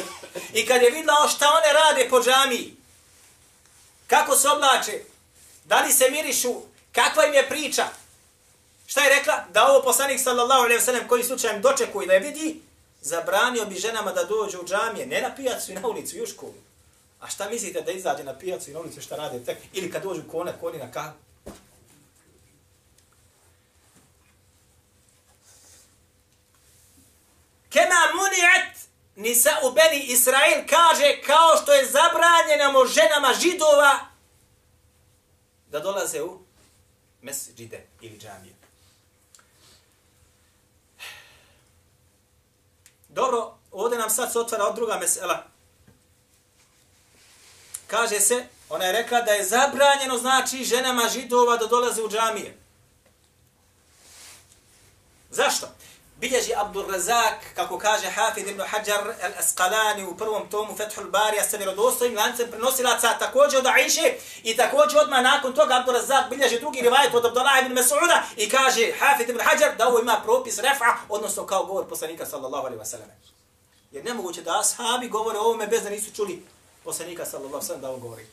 I 0.53 0.67
kad 0.67 0.83
je 0.83 0.91
videla 0.91 1.29
šta 1.29 1.47
one 1.47 1.73
rade 1.73 2.09
po 2.11 2.23
džamiji, 2.23 2.77
kako 4.07 4.37
se 4.37 4.49
oblače, 4.49 5.01
da 5.65 5.81
li 5.81 5.93
se 5.93 6.11
mirišu, 6.11 6.63
kakva 6.93 7.27
im 7.27 7.35
je 7.35 7.49
priča, 7.49 7.87
šta 8.87 9.01
je 9.01 9.15
rekla? 9.19 9.45
Da 9.53 9.67
ovo 9.67 9.83
poslanik 9.83 10.21
sallallahu 10.21 10.63
alaihi 10.63 10.81
wasallam 10.81 11.07
koji 11.09 11.25
slučajem 11.25 11.63
dočekuje 11.63 12.07
da 12.07 12.13
je 12.13 12.21
vidi, 12.21 12.61
zabranio 13.01 13.67
bi 13.67 13.75
ženama 13.75 14.13
da 14.13 14.25
dođu 14.25 14.61
u 14.61 14.67
džamije, 14.67 15.07
ne 15.07 15.21
na 15.21 15.35
pijacu 15.35 15.73
i 15.73 15.75
na 15.75 15.89
ulicu, 15.89 16.17
i 16.17 16.23
u 16.23 16.27
školu. 16.27 16.55
A 17.21 17.29
šta 17.29 17.49
mislite 17.49 17.81
da 17.81 17.93
izađe 17.93 18.25
na 18.25 18.39
pijacu 18.39 18.71
i 18.71 18.73
na 18.75 18.81
ulicu 18.81 19.01
šta 19.01 19.17
rade 19.17 19.45
tek? 19.45 19.59
Ili 19.73 19.93
kad 19.93 20.03
dođu 20.03 20.23
kone, 20.31 20.53
koni 20.61 20.79
na 20.79 20.93
kahu? 20.93 21.17
Kema 27.71 28.01
muni'at 28.15 28.72
nisa 29.17 29.51
u 29.63 29.73
Beni 29.73 30.05
Israel 30.05 30.67
kaže 30.69 31.23
kao 31.27 31.57
što 31.63 31.73
je 31.73 31.87
zabranjeno 31.87 32.87
ženama 32.87 33.35
židova 33.35 33.99
da 35.67 35.81
dolaze 35.81 36.23
u 36.23 36.41
mesđide 37.21 37.87
ili 38.01 38.19
džamije. 38.19 38.55
Dobro, 43.09 43.55
ovdje 43.71 43.99
nam 43.99 44.11
sad 44.11 44.33
se 44.33 44.39
otvara 44.39 44.65
od 44.65 44.75
druga 44.75 44.99
mesela 45.01 45.53
kaže 47.93 48.21
se, 48.21 48.47
ona 48.69 48.85
je 48.85 48.93
rekla 48.93 49.21
da 49.21 49.33
je 49.33 49.45
zabranjeno 49.45 50.19
znači 50.19 50.65
ženama 50.65 51.09
židova 51.09 51.57
da 51.57 51.67
dolaze 51.67 52.03
u 52.03 52.09
džamije. 52.09 52.57
Zašto? 55.31 55.69
Bilježi 56.23 56.55
Abdul 56.57 56.87
Razak, 56.91 57.35
kako 57.55 57.79
kaže 57.79 58.11
Hafid 58.11 58.49
ibn 58.49 58.61
Hajar 58.61 59.15
al-Asqalani 59.23 60.07
u 60.07 60.17
prvom 60.17 60.49
tomu 60.51 60.77
Fethul 60.77 61.11
Barija 61.11 61.45
sa 61.45 61.57
vjerodostojim 61.57 62.17
lancem 62.17 62.51
prenosilaca 62.51 63.19
također 63.19 63.59
od 63.59 63.67
Aisha 63.67 64.09
i 64.43 64.57
također 64.57 64.99
odmah 64.99 65.23
nakon 65.23 65.55
toga 65.55 65.75
Abdul 65.75 65.95
Razak 65.95 66.31
bilježi 66.31 66.61
drugi 66.61 66.81
rivajet 66.81 67.15
od 67.15 67.27
Abdullah 67.27 67.67
ibn 67.67 67.79
Mas'uda 67.79 68.21
i 68.37 68.49
kaže 68.49 68.93
Hafid 68.99 69.29
ibn 69.29 69.41
Hajar 69.41 69.77
da 69.77 69.89
ovo 69.89 69.99
ima 69.99 70.21
propis 70.25 70.59
refa, 70.59 70.97
odnosno 71.09 71.47
kao 71.47 71.65
govor 71.65 71.89
poslanika 71.89 72.27
sallallahu 72.27 72.67
alaihi 72.67 72.83
wa 72.83 72.91
sallam. 72.91 73.09
Jer 73.91 74.05
nemoguće 74.05 74.43
da 74.43 74.61
ashabi 74.61 75.09
govore 75.09 75.39
o 75.39 75.43
ovome 75.43 75.67
bez 75.67 75.83
da 75.83 75.91
nisu 75.91 76.15
čuli 76.15 76.47
poslanika 76.85 77.27
sallallahu 77.27 77.55
alaihi 77.55 77.65
wa 77.65 77.67
sallam 77.67 77.83
da 77.83 77.91
on 77.91 78.01
govori. 78.01 78.27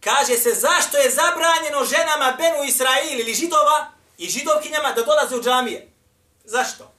Kaže 0.00 0.36
se 0.36 0.50
zašto 0.50 0.98
je 0.98 1.10
zabranjeno 1.10 1.84
ženama 1.84 2.36
Benu 2.38 2.64
Israil 2.64 3.20
ili 3.20 3.34
židova 3.34 3.97
i 4.18 4.28
židovkinjama 4.28 4.92
da 4.92 5.02
dolaze 5.02 5.36
u 5.36 5.42
džamije. 5.42 5.88
Zašto? 6.44 6.92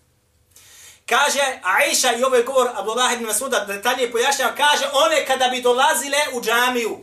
Kaže 1.06 1.60
Aisha 1.64 2.12
i 2.12 2.24
ovaj 2.24 2.44
govor 2.44 2.70
Abdullah 2.76 3.14
ibn 3.14 3.26
Masuda 3.26 3.66
detaljnije 3.66 4.12
pojašnjava, 4.12 4.56
kaže 4.56 4.90
one 4.94 5.26
kada 5.26 5.48
bi 5.48 5.62
dolazile 5.62 6.18
u 6.34 6.42
džamiju, 6.42 7.00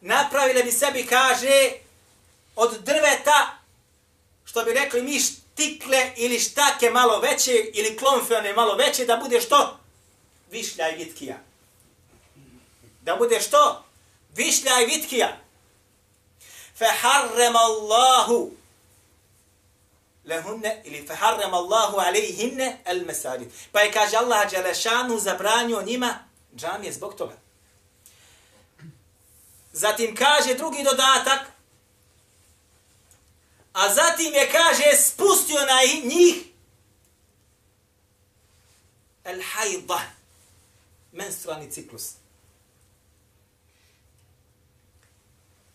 napravile 0.00 0.62
bi 0.62 0.72
sebi, 0.72 1.06
kaže, 1.06 1.72
od 2.56 2.78
drveta, 2.84 3.58
što 4.44 4.64
bi 4.64 4.72
rekli 4.72 5.02
mi 5.02 5.20
štikle 5.20 6.12
ili 6.16 6.40
štake 6.40 6.90
malo 6.90 7.20
veće 7.20 7.52
ili 7.74 7.96
klonfeone 7.96 8.52
malo 8.52 8.74
veće, 8.74 9.04
da 9.04 9.16
bude 9.16 9.40
što? 9.40 9.82
višlja 10.52 10.88
i 10.88 11.04
vitkija. 11.04 11.36
Da 13.02 13.16
bude 13.16 13.40
što? 13.40 13.84
Višlja 14.34 14.80
i 14.80 14.86
vitkija. 14.86 15.36
Feharrem 16.78 17.56
Allahu 17.56 18.50
lehunne 20.24 20.82
ili 20.84 21.06
feharrem 21.06 21.54
Allahu 21.54 21.96
alejhinne 21.96 22.80
el 22.84 23.04
mesajid. 23.04 23.52
Pa 23.72 23.80
je 23.80 23.92
kaže 23.92 24.16
Allah 24.16 24.50
Đelešanu 24.50 25.18
zabranio 25.18 25.82
njima 25.82 26.18
džamije 26.56 26.92
zbog 26.92 27.14
toga. 27.14 27.34
Zatim 29.72 30.16
kaže 30.16 30.54
drugi 30.54 30.82
dodatak, 30.84 31.40
a 33.72 33.94
zatim 33.94 34.34
je 34.34 34.50
kaže 34.52 34.96
spustio 34.96 35.60
na 35.60 35.80
njih 36.04 36.44
el 39.24 39.42
hajda, 39.52 40.00
menstrualni 41.12 41.70
ciklus. 41.70 42.10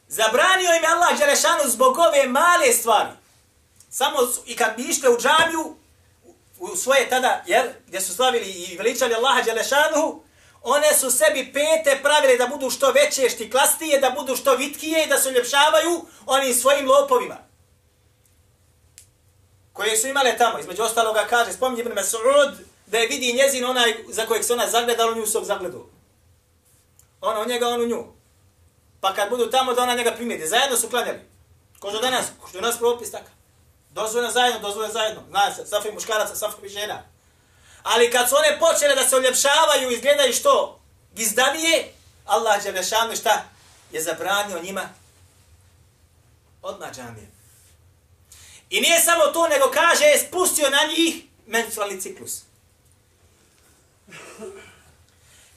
Zabranio 0.07 0.69
im 0.77 0.85
Allah 0.85 1.19
Đelešanu 1.19 1.69
zbog 1.69 1.97
ove 1.97 2.27
male 2.27 2.73
stvari. 2.73 3.26
Samo 3.97 4.27
su, 4.27 4.41
i 4.45 4.55
kad 4.55 4.75
bi 4.77 4.83
išli 4.83 5.09
u 5.09 5.17
džamiju, 5.17 5.75
u 6.59 6.75
svoje 6.75 7.09
tada, 7.09 7.43
jer, 7.47 7.73
gdje 7.87 8.01
su 8.01 8.15
slavili 8.15 8.45
i 8.45 8.77
veličali 8.77 9.13
Allaha 9.13 9.41
Đelešanuhu, 9.41 10.23
one 10.61 10.93
su 10.93 11.11
sebi 11.11 11.53
pete 11.53 11.99
pravile 12.03 12.37
da 12.37 12.47
budu 12.47 12.69
što 12.69 12.91
veće, 12.91 13.29
štiklastije, 13.29 13.99
da 13.99 14.09
budu 14.09 14.35
što 14.35 14.55
vitkije 14.55 15.03
i 15.03 15.07
da 15.07 15.17
se 15.17 15.29
uljepšavaju 15.29 16.05
onim 16.25 16.53
svojim 16.53 16.89
lopovima. 16.89 17.37
Koje 19.73 19.97
su 19.97 20.07
imale 20.07 20.37
tamo, 20.37 20.59
između 20.59 20.83
ostaloga 20.83 21.25
kaže, 21.29 21.53
spominje 21.53 21.81
Ibn 21.81 21.91
Mas'ud, 21.91 22.55
da 22.85 22.97
je 22.97 23.07
vidi 23.07 23.33
njezin 23.33 23.65
onaj 23.65 24.03
za 24.09 24.25
kojeg 24.25 24.43
se 24.43 24.53
ona 24.53 24.69
zagledala, 24.69 25.15
nju 25.15 25.25
svog 25.25 25.43
zagledu. 25.43 25.89
Ona 27.21 27.41
u 27.41 27.45
njega, 27.45 27.67
on 27.67 27.81
u 27.81 27.87
nju. 27.87 28.03
Pa 29.01 29.13
kad 29.13 29.29
budu 29.29 29.49
tamo, 29.49 29.73
da 29.73 29.83
ona 29.83 29.95
njega 29.95 30.11
primijeti. 30.11 30.47
Zajedno 30.47 30.77
su 30.77 30.89
klanjali. 30.89 31.19
Ko 31.79 31.89
što 31.89 31.99
danas, 32.01 32.25
ko 32.41 32.49
što 32.49 32.61
nas 32.61 32.77
propis 32.77 33.11
takav. 33.11 33.36
Dozvoljeno 33.97 34.31
zajedno, 34.31 34.59
dozvoljeno 34.59 34.93
zajedno. 34.93 35.23
Zna 35.29 35.55
se, 35.55 35.65
safi 35.65 35.91
muškaraca, 35.91 36.35
safi 36.35 36.69
žena. 36.69 37.03
Ali 37.83 38.11
kad 38.11 38.29
su 38.29 38.35
one 38.35 38.59
počele 38.59 38.95
da 38.95 39.07
se 39.07 39.15
uljepšavaju, 39.15 39.91
izgledaju 39.91 40.33
što? 40.33 40.79
Gizdanije, 41.13 41.93
Allah 42.25 42.65
je 42.65 42.71
lešano 42.71 43.15
šta? 43.15 43.43
Je 43.91 44.01
zabranio 44.01 44.61
njima 44.61 44.89
odmah 46.61 46.91
džamije. 46.91 47.27
I 48.69 48.81
nije 48.81 48.99
samo 48.99 49.25
to, 49.25 49.47
nego 49.47 49.71
kaže, 49.73 50.03
je 50.05 50.27
spustio 50.27 50.69
na 50.69 50.79
njih 50.97 51.23
menstrualni 51.45 52.01
ciklus. 52.01 52.41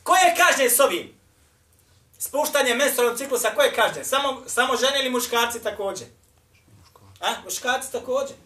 Ko 0.02 0.14
je 0.16 0.35
kažnjen 0.37 0.70
s 0.70 0.80
ovim? 0.80 1.20
Spuštanje 2.18 2.75
menstrualnog 2.75 3.18
ciklusa, 3.18 3.54
ko 3.54 3.62
je 3.62 3.75
kažnjen? 3.75 4.04
Samo, 4.04 4.42
samo 4.47 4.76
žene 4.76 5.00
ili 5.00 5.11
muškarci 5.11 5.62
također? 5.62 6.06
A? 7.20 7.34
Muškarci 7.44 7.92
također. 7.92 8.36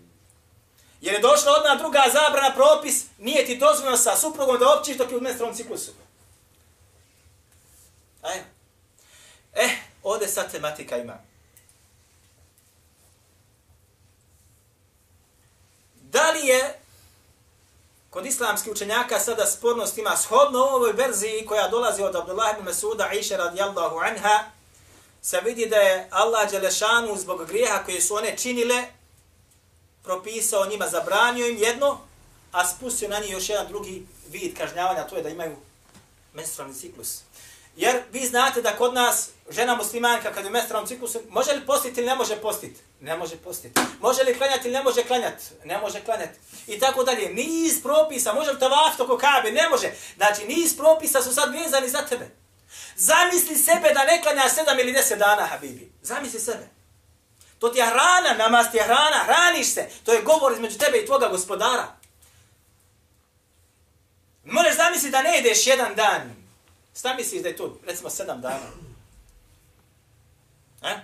Jer 1.00 1.14
je 1.14 1.20
došla 1.20 1.52
odna 1.52 1.74
druga 1.74 2.02
zabrana 2.12 2.54
propis, 2.54 3.04
nije 3.18 3.46
ti 3.46 3.56
dozvoljeno 3.56 3.96
sa 3.96 4.16
suprugom 4.16 4.58
da 4.58 4.78
općiš 4.78 4.96
dok 4.96 5.10
je 5.10 5.16
u 5.16 5.20
menstrualnom 5.20 5.56
ciklusu. 5.56 5.90
Ajde. 8.22 8.44
Eh, 9.54 9.70
ovdje 10.02 10.28
sad 10.28 10.50
tematika 10.50 10.96
ima. 10.96 11.18
Da 15.94 16.30
li 16.30 16.46
je 16.46 16.80
kod 18.10 18.26
islamskih 18.26 18.72
učenjaka 18.72 19.20
sada 19.20 19.46
spornost 19.46 19.98
ima 19.98 20.16
shodno 20.16 20.58
ovoj 20.58 20.92
verziji 20.92 21.46
koja 21.46 21.68
dolazi 21.68 22.02
od 22.02 22.16
Abdullah 22.16 22.54
ibn 22.54 22.64
Masuda 22.64 23.04
Aisha 23.04 23.36
radijallahu 23.36 23.98
anha, 23.98 24.44
se 25.24 25.40
vidi 25.40 25.66
da 25.66 25.76
je 25.76 26.08
Allah 26.10 26.50
Đelešanu 26.50 27.16
zbog 27.16 27.46
grijeha 27.46 27.84
koje 27.84 28.00
su 28.00 28.14
one 28.14 28.36
činile, 28.36 28.84
propisao 30.02 30.66
njima, 30.66 30.88
zabranio 30.88 31.46
im 31.46 31.58
jedno, 31.58 32.00
a 32.52 32.68
spustio 32.68 33.08
na 33.08 33.18
njih 33.18 33.30
još 33.30 33.48
jedan 33.48 33.68
drugi 33.68 34.06
vid 34.30 34.58
kažnjavanja, 34.58 35.06
to 35.06 35.16
je 35.16 35.22
da 35.22 35.28
imaju 35.28 35.56
menstrualni 36.34 36.74
ciklus. 36.74 37.20
Jer 37.76 38.02
vi 38.12 38.26
znate 38.26 38.62
da 38.62 38.76
kod 38.76 38.94
nas 38.94 39.30
žena 39.50 39.76
muslimanka 39.76 40.32
kad 40.32 40.44
je 40.44 40.48
u 40.48 40.52
menstrualnom 40.52 40.88
ciklusu, 40.88 41.20
može 41.30 41.52
li 41.52 41.66
postiti 41.66 42.00
ili 42.00 42.08
ne 42.08 42.14
može 42.14 42.36
postiti? 42.36 42.80
Ne 43.00 43.16
može 43.16 43.36
postiti. 43.36 43.80
Može 44.00 44.22
li 44.22 44.38
klanjati 44.38 44.68
ili 44.68 44.76
ne 44.76 44.82
može 44.82 45.04
klanjati? 45.04 45.44
Ne 45.64 45.78
može 45.78 46.00
klanjati. 46.00 46.38
I 46.66 46.78
tako 46.78 47.04
dalje. 47.04 47.28
Niz 47.28 47.82
propisa, 47.82 48.32
može 48.32 48.52
li 48.52 48.58
tavaf 48.58 48.96
toko 48.96 49.18
kabe? 49.18 49.52
Ne 49.52 49.68
može. 49.68 49.92
Znači, 50.16 50.46
niz 50.46 50.76
propisa 50.76 51.22
su 51.22 51.34
sad 51.34 51.52
vezani 51.52 51.88
za 51.88 52.06
tebe. 52.06 52.43
Zamisli 52.96 53.56
sebe 53.56 53.92
da 53.94 54.04
ne 54.04 54.22
klanja 54.22 54.48
sedam 54.48 54.78
ili 54.78 54.92
deset 54.92 55.18
dana, 55.18 55.46
Habibi. 55.46 55.92
Zamisli 56.02 56.40
sebe. 56.40 56.68
To 57.58 57.68
ti 57.68 57.78
je 57.78 57.86
hrana, 57.86 58.34
namaz 58.38 58.66
ti 58.70 58.76
je 58.76 58.82
hrana, 58.82 59.24
hraniš 59.24 59.74
se. 59.74 59.88
To 60.04 60.12
je 60.12 60.22
govor 60.22 60.52
između 60.52 60.78
tebe 60.78 60.98
i 60.98 61.06
tvoga 61.06 61.28
gospodara. 61.28 61.96
Možeš 64.44 64.76
zamisliti 64.76 65.10
da 65.10 65.22
ne 65.22 65.38
ideš 65.38 65.66
jedan 65.66 65.94
dan. 65.94 66.34
Šta 66.98 67.14
misliš 67.14 67.42
da 67.42 67.48
je 67.48 67.56
to, 67.56 67.78
recimo, 67.86 68.10
sedam 68.10 68.40
dana? 68.40 68.66
E? 70.82 70.96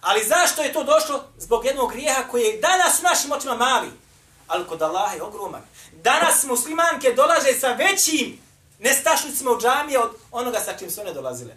Ali 0.00 0.24
zašto 0.24 0.62
je 0.62 0.72
to 0.72 0.84
došlo? 0.84 1.24
Zbog 1.38 1.64
jednog 1.64 1.92
grijeha 1.92 2.22
koji 2.30 2.42
je 2.42 2.60
danas 2.60 3.00
u 3.00 3.02
našim 3.02 3.32
očima 3.32 3.56
mali. 3.56 3.88
Ali 4.46 4.66
kod 4.66 4.82
Allaha 4.82 5.14
je 5.14 5.22
ogroman. 5.22 5.62
Danas 5.92 6.44
muslimanke 6.44 7.12
dolaže 7.12 7.52
sa 7.60 7.72
većim 7.72 8.45
nestašnicima 8.78 9.50
u 9.50 9.60
džamije 9.60 9.98
od 9.98 10.10
onoga 10.30 10.60
sa 10.60 10.78
čim 10.78 10.90
su 10.90 11.00
one 11.00 11.12
dolazile. 11.12 11.54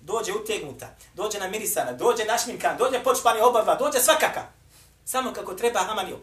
Dođe 0.00 0.32
utegnuta, 0.32 0.96
dođe 1.14 1.38
namirisana, 1.38 1.92
dođe 1.92 2.24
našminkan, 2.24 2.76
dođe 2.78 3.04
počpani 3.04 3.40
obava, 3.40 3.74
dođe 3.74 4.00
svakaka. 4.00 4.42
Samo 5.04 5.32
kako 5.32 5.54
treba 5.54 5.80
hamanijok. 5.80 6.20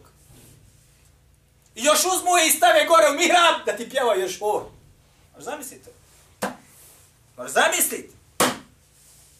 I 1.74 1.84
još 1.84 2.04
uzmu 2.04 2.36
je 2.36 2.46
i 2.46 2.50
stave 2.50 2.86
gore 2.86 3.10
u 3.10 3.14
mihrab 3.14 3.66
da 3.66 3.76
ti 3.76 3.90
pjeva 3.90 4.14
još 4.14 4.38
hor. 4.38 4.62
Možeš 5.32 5.44
zamisliti 5.44 5.90
Možeš 7.36 7.52
zamisliti. 7.52 8.14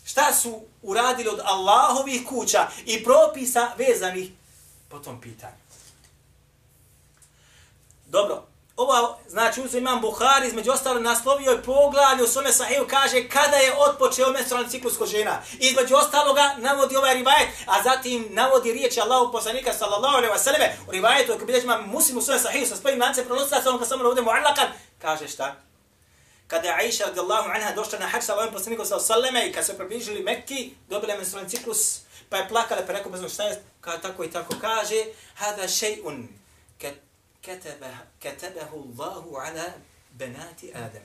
Šta 0.04 0.32
su 0.32 0.62
uradili 0.82 1.28
od 1.28 1.40
Allahovih 1.44 2.26
kuća 2.28 2.68
i 2.86 3.04
propisa 3.04 3.72
vezanih 3.78 4.30
po 4.88 4.98
tom 4.98 5.20
pitanju. 5.20 5.56
Dobro, 8.06 8.46
ova, 8.80 9.18
znači, 9.28 9.60
uzim 9.60 9.78
imam 9.78 10.00
Buhari, 10.00 10.46
između 10.46 10.72
ostalo 10.72 11.00
naslovio 11.00 11.50
je 11.50 11.62
poglavlje 11.62 12.24
u 12.24 12.26
svome 12.26 12.52
sahiju, 12.52 12.86
kaže 12.90 13.28
kada 13.28 13.56
je 13.56 13.74
otpočeo 13.78 14.30
menstrualni 14.30 14.70
ciklus 14.70 14.96
kod 14.96 15.08
žena. 15.08 15.42
Između 15.58 15.94
ostaloga 15.94 16.54
navodi 16.58 16.96
ovaj 16.96 17.14
rivajet, 17.14 17.48
a 17.66 17.82
zatim 17.82 18.26
navodi 18.30 18.72
riječ 18.72 18.98
Allahu 18.98 19.32
poslanika 19.32 19.72
sallallahu 19.72 20.16
alaihi 20.16 20.34
wa 20.34 20.38
sallam, 20.38 20.62
u 20.88 20.92
rivajetu, 20.92 21.32
ako 21.32 21.44
bilježi 21.44 21.64
imam 21.64 21.88
muslim 21.88 22.18
u 22.18 22.22
svome 22.22 22.40
sahiju, 22.40 22.66
sa 22.66 22.76
spojim 22.76 23.00
lance 23.00 23.24
pronosila, 23.24 23.62
sa 23.62 23.68
onom 23.68 23.80
kad 23.80 23.88
sam 23.88 24.06
ovdje 24.06 24.22
mu'allakan, 24.22 24.68
kaže 24.98 25.28
šta? 25.28 25.56
Kada 26.46 26.68
je 26.68 26.74
Aisha 26.74 27.04
radijallahu 27.04 27.48
anha 27.50 27.72
došla 27.72 27.98
na 27.98 28.06
hač 28.06 28.22
sa 28.22 28.32
Allahom 28.32 28.54
poslanikom 28.54 28.86
sallallahu 28.86 29.12
alaihi 29.12 29.26
wa 29.26 29.38
sallam 29.38 29.50
i 29.50 29.52
kad 29.52 29.66
se 29.66 29.76
približili 29.78 30.22
Mekki, 30.22 30.74
dobila 30.88 31.14
menstrualni 31.14 31.50
ciklus, 31.50 32.00
pa 32.28 32.36
je 32.36 32.48
plakala, 32.48 32.82
pa 32.86 32.92
rekao, 32.92 33.12
pa 33.12 33.18
bez 33.18 33.32
šta 33.32 33.42
je, 33.42 33.62
kao 33.80 33.98
tako 33.98 34.24
i 34.24 34.30
tako 34.30 34.54
kaže, 34.60 35.04
hada 35.34 35.62
še'un, 35.62 36.26
katabahu 38.22 38.84
Allahu 38.98 39.36
ala 39.36 39.64
benati 40.10 40.72
Adam. 40.74 41.02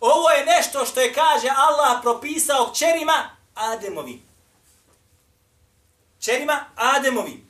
Ovo 0.00 0.30
je 0.30 0.44
nešto 0.44 0.86
što 0.86 1.00
je 1.00 1.14
kaže 1.14 1.48
Allah 1.56 1.98
propisao 2.02 2.70
kćerima 2.72 3.36
Ademovi. 3.54 4.22
Kćerima 6.18 6.64
Ademovi. 6.76 7.44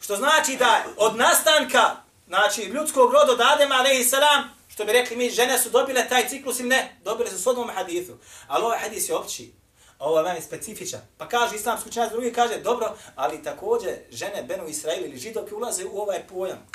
Što 0.00 0.16
znači 0.16 0.56
da 0.56 0.84
od 0.96 1.16
nastanka 1.16 1.96
znači 2.26 2.62
ljudskog 2.62 3.12
roda 3.12 3.32
od 3.32 3.40
Adema 3.40 3.74
alaihi 3.74 4.04
salam 4.04 4.56
što 4.68 4.84
bi 4.84 4.92
rekli 4.92 5.16
mi 5.16 5.30
žene 5.30 5.58
su 5.58 5.70
dobile 5.70 6.08
taj 6.08 6.28
ciklus 6.28 6.60
ili 6.60 6.68
ne, 6.68 6.96
dobile 7.04 7.30
su 7.30 7.40
shodnom 7.40 7.70
hadithu. 7.74 8.12
Ali 8.48 8.64
ovaj 8.64 8.78
hadis 8.78 9.08
je 9.08 9.16
opći. 9.16 9.52
Ovo 9.98 10.20
je 10.20 10.42
specifičan. 10.42 11.00
Pa 11.18 11.28
kaže 11.28 11.56
islamski 11.56 11.88
učenjac 11.88 12.12
drugi 12.12 12.32
kaže 12.32 12.60
dobro, 12.60 12.96
ali 13.14 13.42
također 13.42 13.94
žene 14.10 14.42
Benu 14.42 14.68
Israil 14.68 15.04
ili 15.04 15.18
židovke 15.18 15.54
ulaze 15.54 15.84
u 15.84 15.98
ovaj 15.98 16.26
pojam 16.26 16.66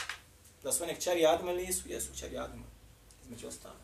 da 0.63 0.71
su 0.71 0.83
one 0.83 0.95
kćeri 0.95 1.25
Adama 1.25 1.51
ili 1.51 1.65
nisu, 1.65 1.81
jesu 1.85 2.11
kćeri 2.13 2.37
Adama, 2.37 2.63
između 3.23 3.47
ostalo. 3.47 3.75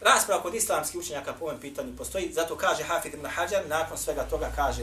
Rasprava 0.00 0.42
kod 0.42 0.54
islamskih 0.54 1.00
učenjaka 1.00 1.32
po 1.32 1.44
ovom 1.44 1.60
pitanju 1.60 1.96
postoji, 1.96 2.32
zato 2.32 2.56
kaže 2.56 2.82
Hafid 2.82 3.14
ibn 3.14 3.26
Hajar, 3.26 3.68
nakon 3.68 3.98
svega 3.98 4.22
toga 4.30 4.52
kaže, 4.56 4.82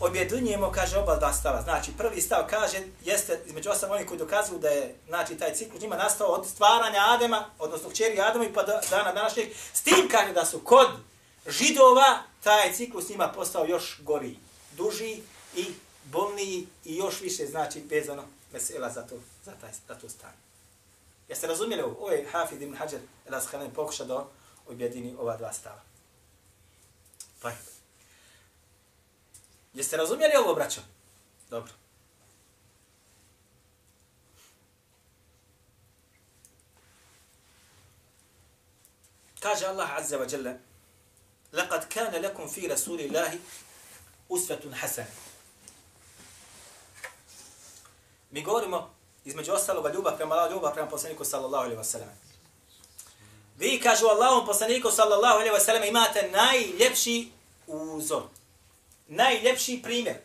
objedinjujemo, 0.00 0.72
kaže, 0.72 0.98
oba 0.98 1.16
dva 1.16 1.32
stava. 1.32 1.62
Znači, 1.62 1.90
prvi 1.98 2.20
stav 2.20 2.46
kaže, 2.50 2.78
jeste, 3.04 3.40
između 3.46 3.70
ostalog, 3.70 3.96
oni 3.96 4.06
koji 4.06 4.18
dokazuju 4.18 4.58
da 4.58 4.68
je, 4.68 4.94
znači, 5.08 5.38
taj 5.38 5.54
ciklus 5.54 5.80
njima 5.80 5.96
nastao 5.96 6.28
od 6.28 6.46
stvaranja 6.48 7.00
Adema, 7.06 7.44
odnosno 7.58 7.90
kćeri 7.90 8.20
Adama 8.20 8.44
i 8.44 8.52
pa 8.52 8.62
dana 8.90 9.12
današnjeg, 9.12 9.48
s 9.72 9.82
tim 9.82 10.08
kaže 10.10 10.32
da 10.32 10.44
su 10.44 10.58
kod 10.58 10.88
židova 11.46 12.22
taj 12.42 12.72
ciklus 12.72 13.08
njima 13.08 13.28
postao 13.28 13.66
još 13.66 14.00
gori, 14.02 14.36
duži 14.76 15.20
i 15.56 15.66
bolniji 16.04 16.66
i 16.84 16.96
još 16.96 17.20
više, 17.20 17.46
znači, 17.46 17.82
vezano 17.90 18.22
mesela 18.56 18.90
za 18.90 19.02
to, 19.06 19.16
za, 19.44 19.52
taj, 19.60 19.70
za 19.88 19.94
to 19.94 20.08
stanje. 20.08 20.42
Jeste 21.28 21.46
razumijeli 21.46 21.82
ovo? 21.82 21.96
Ovo 22.00 22.10
je 22.10 22.28
Hafid 22.32 22.62
ibn 22.62 22.76
Hajar 22.76 23.00
Razhanen 23.26 23.70
pokuša 23.70 24.04
da 24.04 24.26
objedini 24.66 25.16
ova 25.18 25.36
dva 25.36 25.52
stava. 25.52 25.82
Pa. 27.42 27.50
Jeste 29.74 29.96
razumijeli 29.96 30.36
ovo, 30.36 30.54
braćo? 30.54 30.80
Dobro. 31.50 31.72
Kaže 39.40 39.66
Allah 39.66 39.90
Azza 39.98 40.18
wa 40.18 40.32
Jalla 40.32 40.56
لقد 41.52 41.84
كان 41.84 42.22
لكم 42.22 42.48
في 42.48 42.66
رسول 42.66 43.00
الله 43.00 43.38
أسوة 44.32 44.74
حسنة 44.74 45.06
Mi 48.36 48.42
govorimo 48.42 48.90
između 49.24 49.52
ostaloga 49.52 49.92
ljubav 49.92 50.16
prema 50.16 50.34
Allah, 50.34 50.50
ljubav 50.50 50.72
prema 50.72 50.88
poslaniku 50.88 51.24
sallallahu 51.24 51.64
alaihi 51.64 51.78
ve 51.78 51.84
sallam. 51.84 52.08
Vi 53.58 53.80
kažu 53.80 54.06
Allahom 54.06 54.46
poslaniku 54.46 54.90
sallallahu 54.90 55.34
alaihi 55.34 55.54
wa 55.54 55.64
sallam 55.64 55.84
imate 55.84 56.30
najljepši 56.32 57.30
uzor. 57.66 58.22
Najljepši 59.08 59.80
primjer. 59.82 60.16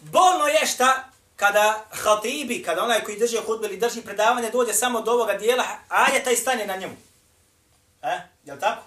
Bolno 0.00 0.46
je 0.46 0.66
šta 0.66 1.10
kada 1.36 1.84
hatibi, 1.90 2.62
kada 2.62 2.82
onaj 2.82 3.04
koji 3.04 3.18
drži 3.18 3.36
hudbe 3.46 3.66
ili 3.66 3.76
drži 3.76 4.02
predavanje, 4.02 4.50
dođe 4.50 4.72
samo 4.72 5.00
do 5.00 5.12
ovoga 5.12 5.34
dijela, 5.34 5.64
ajeta 5.88 6.30
i 6.30 6.36
stane 6.36 6.66
na 6.66 6.76
njemu. 6.76 6.96
E, 8.02 8.20
je 8.44 8.60
tako? 8.60 8.82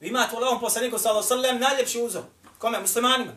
Vi 0.00 0.08
imate 0.08 0.34
u 0.34 0.38
Allahom 0.38 0.60
poslaniku 0.60 0.98
sallallahu 0.98 1.34
alaihi 1.34 1.56
wa 1.56 1.60
najljepši 1.60 2.02
uzor. 2.02 2.22
Kome? 2.58 2.80
Muslimanima. 2.80 3.32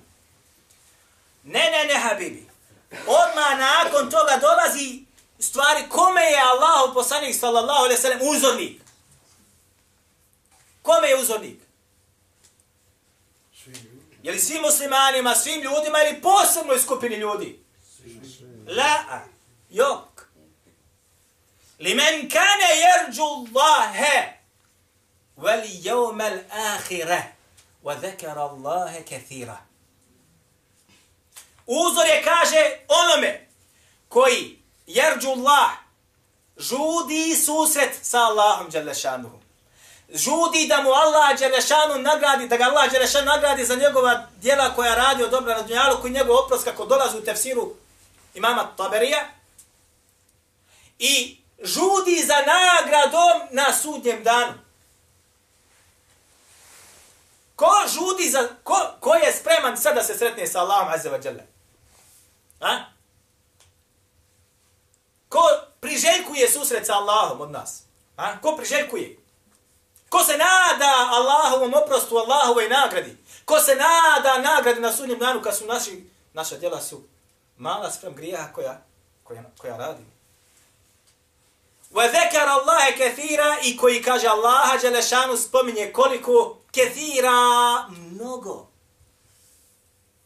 Ne, 1.44 1.72
ne, 1.72 1.94
ne, 1.94 2.00
habibi. 2.00 2.49
Odmah 2.92 3.58
nakon 3.60 4.10
toga 4.10 4.38
dolazi 4.42 5.06
stvari 5.40 5.90
kome 5.90 6.22
je 6.22 6.40
Allah 6.52 6.94
poslanik 6.94 7.36
sallallahu 7.36 7.84
alaihi 7.84 8.02
sallam 8.02 8.20
uzornik. 8.22 8.82
Kome 10.82 11.08
je 11.08 11.22
uzornik? 11.22 11.60
Je 14.24 14.32
li 14.32 14.40
svim 14.40 14.62
muslimanima, 14.62 15.36
svim 15.36 15.62
ljudima 15.62 15.98
ili 16.04 16.22
posebnoj 16.22 16.80
skupini 16.80 17.16
ljudi? 17.16 17.60
La, 18.68 19.22
jok. 19.70 20.28
Li 21.80 21.96
men 21.96 22.30
kane 22.30 22.70
jerđu 22.84 23.22
Allahe 23.24 24.40
veli 25.38 25.70
jevmel 25.84 26.40
ahire 26.52 27.36
wa 27.84 28.00
zekara 28.02 28.42
Allahe 28.42 29.04
kathira. 29.04 29.69
Uzor 31.70 32.06
je, 32.06 32.24
kaže, 32.24 32.78
onome 32.88 33.48
koji 34.08 34.60
jerđu 34.88 35.30
Allah 35.30 35.70
žudi 36.58 37.36
susret 37.46 38.00
sa 38.02 38.20
Allahom 38.20 38.70
Đelešanuhu. 38.70 39.40
Žudi 40.14 40.68
da 40.68 40.82
mu 40.82 40.90
Allah 40.90 41.40
Đelešanu 41.40 42.02
nagradi, 42.02 42.48
da 42.48 42.58
ga 42.58 42.64
Allah 42.64 42.92
Đelešanu 42.92 43.26
nagradi 43.26 43.66
za 43.66 43.76
njegova 43.76 44.28
djela 44.42 44.76
koja 44.76 44.96
radi 44.96 45.24
od 45.24 45.32
dobra 45.32 45.58
na 45.58 45.62
dunjalu, 45.62 46.02
koji 46.02 46.14
njegov 46.14 46.36
oprost 46.38 46.64
kako 46.64 46.86
dolazi 46.86 47.18
u 47.18 47.24
tefsiru 47.24 47.74
imama 48.34 48.68
Taberija. 48.78 49.28
I 51.00 51.38
žudi 51.64 52.24
za 52.28 52.36
nagradom 52.36 53.48
na 53.52 53.74
sudnjem 53.74 54.24
danu. 54.24 54.54
Ko 57.56 57.72
žudi 57.88 58.30
za, 58.30 58.48
ko, 58.64 58.76
ko 59.00 59.16
je 59.16 59.34
spreman 59.34 59.78
sada 59.78 59.96
da 59.96 60.04
se 60.04 60.18
sretne 60.18 60.48
sa 60.48 60.60
Allahom 60.60 60.94
Azza 60.94 61.10
wa 61.10 61.22
Đelešanu? 61.22 61.59
A? 62.60 62.80
Ko 65.30 65.42
priželjkuje 65.80 66.50
susret 66.50 66.86
sa 66.86 66.94
Allahom 66.94 67.42
od 67.42 67.52
nas? 67.52 67.84
A? 68.18 68.42
Ko 68.42 68.56
priželjkuje? 68.58 69.18
Ko 70.10 70.24
se 70.24 70.38
nada 70.38 71.10
Allahovom 71.12 71.74
oprostu, 71.74 72.18
Allahovoj 72.18 72.70
nagradi? 72.70 73.18
Ko 73.46 73.60
se 73.60 73.76
nada 73.76 74.38
nagradi 74.42 74.80
na 74.82 74.92
sudnjem 74.92 75.20
danu 75.20 75.42
kad 75.42 75.58
su 75.58 75.66
naši, 75.66 76.10
naša 76.34 76.58
djela 76.58 76.82
su 76.82 77.04
mala 77.58 77.92
sprem 77.92 78.16
grijeha 78.16 78.54
koja, 78.54 78.82
koja, 79.24 79.44
koja 79.58 79.78
radi? 79.78 80.04
Wa 81.92 82.12
zekara 82.12 82.52
Allahe 82.52 82.94
i 83.64 83.78
koji 83.78 84.04
kaže 84.04 84.28
Allaha 84.28 84.78
Đelešanu 84.78 85.38
spominje 85.38 85.92
koliko 85.94 86.58
kethira 86.72 87.88
mnogo. 87.90 88.69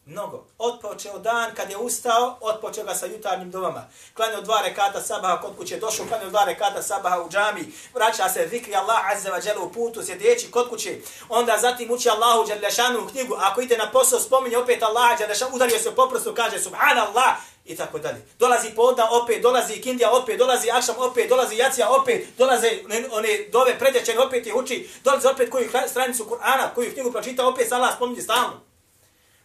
Mnogo. 0.06 0.44
Otpočeo 0.58 1.18
dan 1.18 1.54
kad 1.54 1.70
je 1.70 1.76
ustao, 1.76 2.36
otpočeo 2.40 2.84
ga 2.84 2.94
sa 2.94 3.06
jutarnjim 3.06 3.50
dovama. 3.50 3.88
Klanio 4.14 4.40
dva 4.40 4.60
rekata 4.64 5.00
sabaha 5.00 5.40
kod 5.40 5.56
kuće, 5.56 5.76
došao 5.76 6.06
klanio 6.06 6.30
dva 6.30 6.44
rekata 6.44 6.82
sabaha 6.82 7.22
u 7.22 7.28
džami, 7.28 7.72
vraća 7.94 8.28
se 8.28 8.48
zikri 8.50 8.74
Allah 8.74 8.98
azza 9.12 9.30
wa 9.30 9.46
jalla 9.46 9.64
u 9.64 9.72
putu, 9.72 10.02
sjedeći 10.02 10.50
kod 10.50 10.68
kuće. 10.68 10.98
Onda 11.28 11.58
zatim 11.58 11.90
uči 11.90 12.08
Allahu 12.08 12.46
dželešanu 12.48 13.04
u 13.04 13.08
knjigu. 13.08 13.34
Ako 13.38 13.60
ide 13.60 13.76
na 13.76 13.90
posao, 13.90 14.20
spominje 14.20 14.58
opet 14.58 14.82
Allah 14.82 15.18
dželešanu, 15.18 15.54
udario 15.54 15.78
se 15.78 15.94
poprostu, 15.94 16.34
kaže 16.34 16.58
subhanallah 16.58 17.36
i 17.64 17.76
tako 17.76 17.98
dalje. 17.98 18.26
Dolazi 18.38 18.70
podna 18.70 19.08
opet, 19.10 19.42
dolazi 19.42 19.80
kindija 19.80 20.12
opet, 20.12 20.38
dolazi 20.38 20.70
akšam 20.70 20.94
opet, 20.98 21.28
dolazi 21.28 21.56
jacija 21.56 21.90
opet, 21.90 22.26
dolaze 22.38 22.68
one 23.12 23.48
dove 23.52 23.78
predjećene 23.78 24.20
opet 24.20 24.46
je 24.46 24.54
uči, 24.54 24.88
dolazi 25.04 25.26
opet 25.26 25.50
koju 25.50 25.70
stranicu 25.88 26.24
Kur'ana, 26.24 26.74
koju 26.74 26.92
knjigu 26.92 27.12
pročita, 27.12 27.46
opet 27.46 27.72
Allah 27.72 27.94
spominje 27.96 28.22
stalno. 28.22 28.73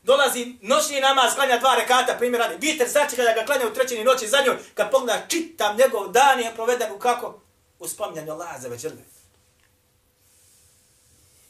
Dolazi 0.10 0.56
noćni 0.62 1.02
namaz, 1.02 1.36
klanja 1.36 1.60
dva 1.60 1.76
rekata, 1.76 2.18
primjer 2.18 2.42
radi. 2.42 2.68
Viter 2.68 2.90
sači 2.90 3.16
kada 3.16 3.34
ga 3.34 3.46
klanja 3.46 3.68
u 3.68 3.74
trećini 3.74 4.04
noći 4.04 4.28
za 4.28 4.42
njoj, 4.46 4.58
kad 4.74 4.92
pogleda 4.92 5.28
čitam 5.28 5.78
njegov 5.78 6.12
dan 6.12 6.40
je 6.40 6.56
proveden 6.56 6.92
u 6.92 7.00
kako? 7.00 7.42
U 7.80 7.88
spomljanju 7.88 8.32
Allaha 8.32 8.60
za 8.60 8.68
večerne. 8.68 9.02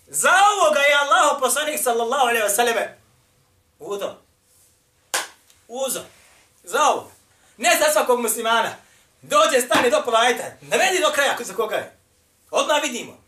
Za 0.08 0.32
ovoga 0.54 0.80
je 0.80 0.96
Allah 1.02 1.38
poslanik 1.40 1.80
sallallahu 1.84 2.22
alaihi 2.22 2.44
wa 2.44 2.56
sallame 2.56 2.98
udo. 3.80 4.16
Uzo. 5.68 6.02
Za 6.64 6.84
ovoga. 6.84 7.12
Ne 7.58 7.70
za 7.80 7.92
svakog 7.92 8.20
muslimana. 8.20 8.76
Dođe, 9.22 9.62
stane 9.62 9.90
do 9.90 10.02
pola, 10.06 10.20
ajte. 10.20 10.58
Ne 10.62 10.78
vidi 10.78 11.02
do 11.02 11.12
kraja 11.12 11.38
za 11.40 11.54
koga 11.54 11.76
je. 11.76 11.98
Odmah 12.52 12.82
vidimo. 12.84 13.24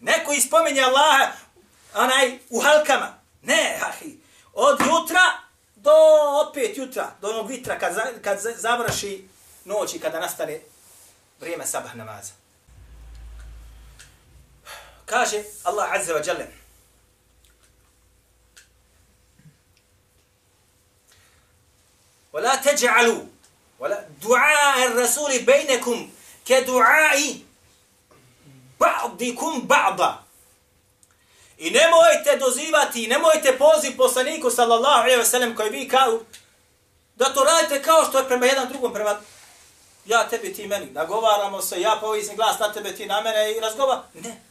Neko 0.00 0.32
ispominje 0.32 0.82
Allaha 0.82 1.32
onaj, 1.94 2.38
u 2.50 2.60
halkama. 2.60 3.18
Ne, 3.42 3.80
ahi. 3.82 4.18
Od 4.52 4.80
jutra 4.80 5.20
do 5.76 5.92
opet 6.48 6.78
jutra, 6.78 7.12
do 7.20 7.28
onog 7.28 7.48
vitra 7.48 7.78
kad, 7.78 7.94
za, 7.94 8.02
kad 8.22 8.38
završi 8.56 9.28
noć 9.64 9.94
i 9.94 9.98
kada 9.98 10.20
nastane 10.20 10.60
vrijeme 11.40 11.66
sabah 11.66 11.96
namaza. 11.96 12.32
Kaže 15.06 15.42
Allah 15.64 15.92
Azza 15.92 16.14
wa 16.14 16.26
Jalla, 16.26 16.44
ولا 22.32 22.54
تجعلوا 22.56 23.24
ولا 23.78 24.08
دعاء 24.22 24.86
الرسول 24.86 25.38
بينكم 25.38 26.10
كدعاء 26.46 27.38
بعضكم 28.80 29.60
بعضا 29.66 30.24
I 31.60 31.70
nemojte 31.70 32.36
dozivati, 32.36 33.06
nemojte 33.06 33.58
poziv 33.58 33.96
poslaniku 33.96 34.50
sallallahu 34.50 35.00
alejhi 35.00 35.18
ve 35.18 35.24
sellem 35.24 35.56
koji 35.56 35.70
vi 35.70 35.88
kao 35.88 36.20
da 37.16 37.24
to 37.24 37.44
radite 37.44 37.82
kao 37.82 38.04
što 38.08 38.18
je 38.18 38.28
prema 38.28 38.46
jedan 38.46 38.68
drugom 38.68 38.92
prema 38.92 39.20
ja 40.06 40.28
tebi 40.28 40.54
ti 40.54 40.66
meni 40.66 40.86
nagovaramo 40.92 41.62
se 41.62 41.80
ja 41.80 41.98
povisim 42.00 42.36
glas 42.36 42.58
na 42.58 42.72
tebe 42.72 42.94
ti 42.94 43.06
na 43.06 43.20
mene 43.20 43.52
i 43.52 43.60
razgova 43.60 44.02
ne 44.14 44.50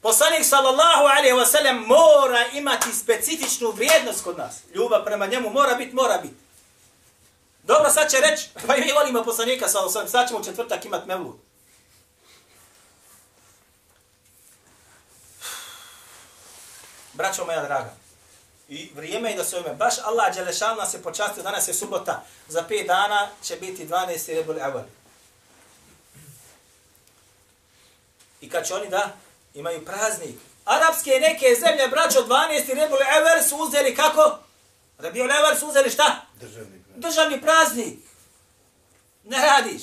Poslanik 0.00 0.44
sallallahu 0.44 1.04
alejhi 1.06 1.36
ve 1.36 1.46
sellem 1.46 1.76
mora 1.76 2.46
imati 2.52 2.92
specifičnu 2.92 3.70
vrijednost 3.70 4.24
kod 4.24 4.38
nas. 4.38 4.54
Ljubav 4.74 5.04
prema 5.04 5.26
njemu 5.26 5.50
mora 5.50 5.74
biti, 5.74 5.94
mora 5.94 6.18
biti. 6.18 6.34
Dobro, 7.62 7.90
sad 7.90 8.10
će 8.10 8.16
reći, 8.20 8.48
pa 8.66 8.76
i 8.76 8.80
mi 8.80 8.92
volimo 8.92 9.24
poslanika 9.24 9.68
sallallahu 9.68 9.98
alejhi 9.98 10.06
ve 10.06 10.10
sellem, 10.10 10.26
sad 10.26 10.28
ćemo 10.28 10.44
četvrtak 10.44 10.84
imati 10.84 11.08
mevlud. 11.08 11.45
Braćo 17.16 17.44
moja 17.44 17.62
draga, 17.62 17.94
i 18.68 18.90
vrijeme 18.94 19.30
je 19.30 19.36
da 19.36 19.44
se 19.44 19.56
ime, 19.56 19.74
baš 19.74 19.94
Allah 20.04 20.34
Đelešan 20.34 20.76
nas 20.76 20.94
je 20.94 21.02
počastio, 21.02 21.42
danas 21.42 21.68
je 21.68 21.74
subota, 21.74 22.24
za 22.48 22.62
pet 22.62 22.86
dana 22.86 23.28
će 23.42 23.56
biti 23.56 23.86
12. 23.86 24.34
rebuli 24.34 24.60
aval. 24.60 24.82
I 28.40 28.50
kad 28.50 28.66
će 28.66 28.74
oni 28.74 28.88
da 28.88 29.10
imaju 29.54 29.84
praznik. 29.84 30.36
Arabske 30.64 31.10
neke 31.10 31.46
zemlje, 31.60 31.88
braćo, 31.88 32.26
12. 32.26 32.74
rebuli 32.74 33.04
aval 33.16 33.42
su 33.48 33.56
uzeli 33.56 33.94
kako? 33.94 34.38
Rabio 34.98 35.24
Levar 35.24 35.56
su 35.56 35.68
uzeli 35.68 35.90
šta? 35.90 36.26
Državni 36.40 36.82
praznik. 36.82 36.96
Državni 36.96 37.40
praznik. 37.40 37.98
Ne 39.24 39.38
radiš. 39.46 39.82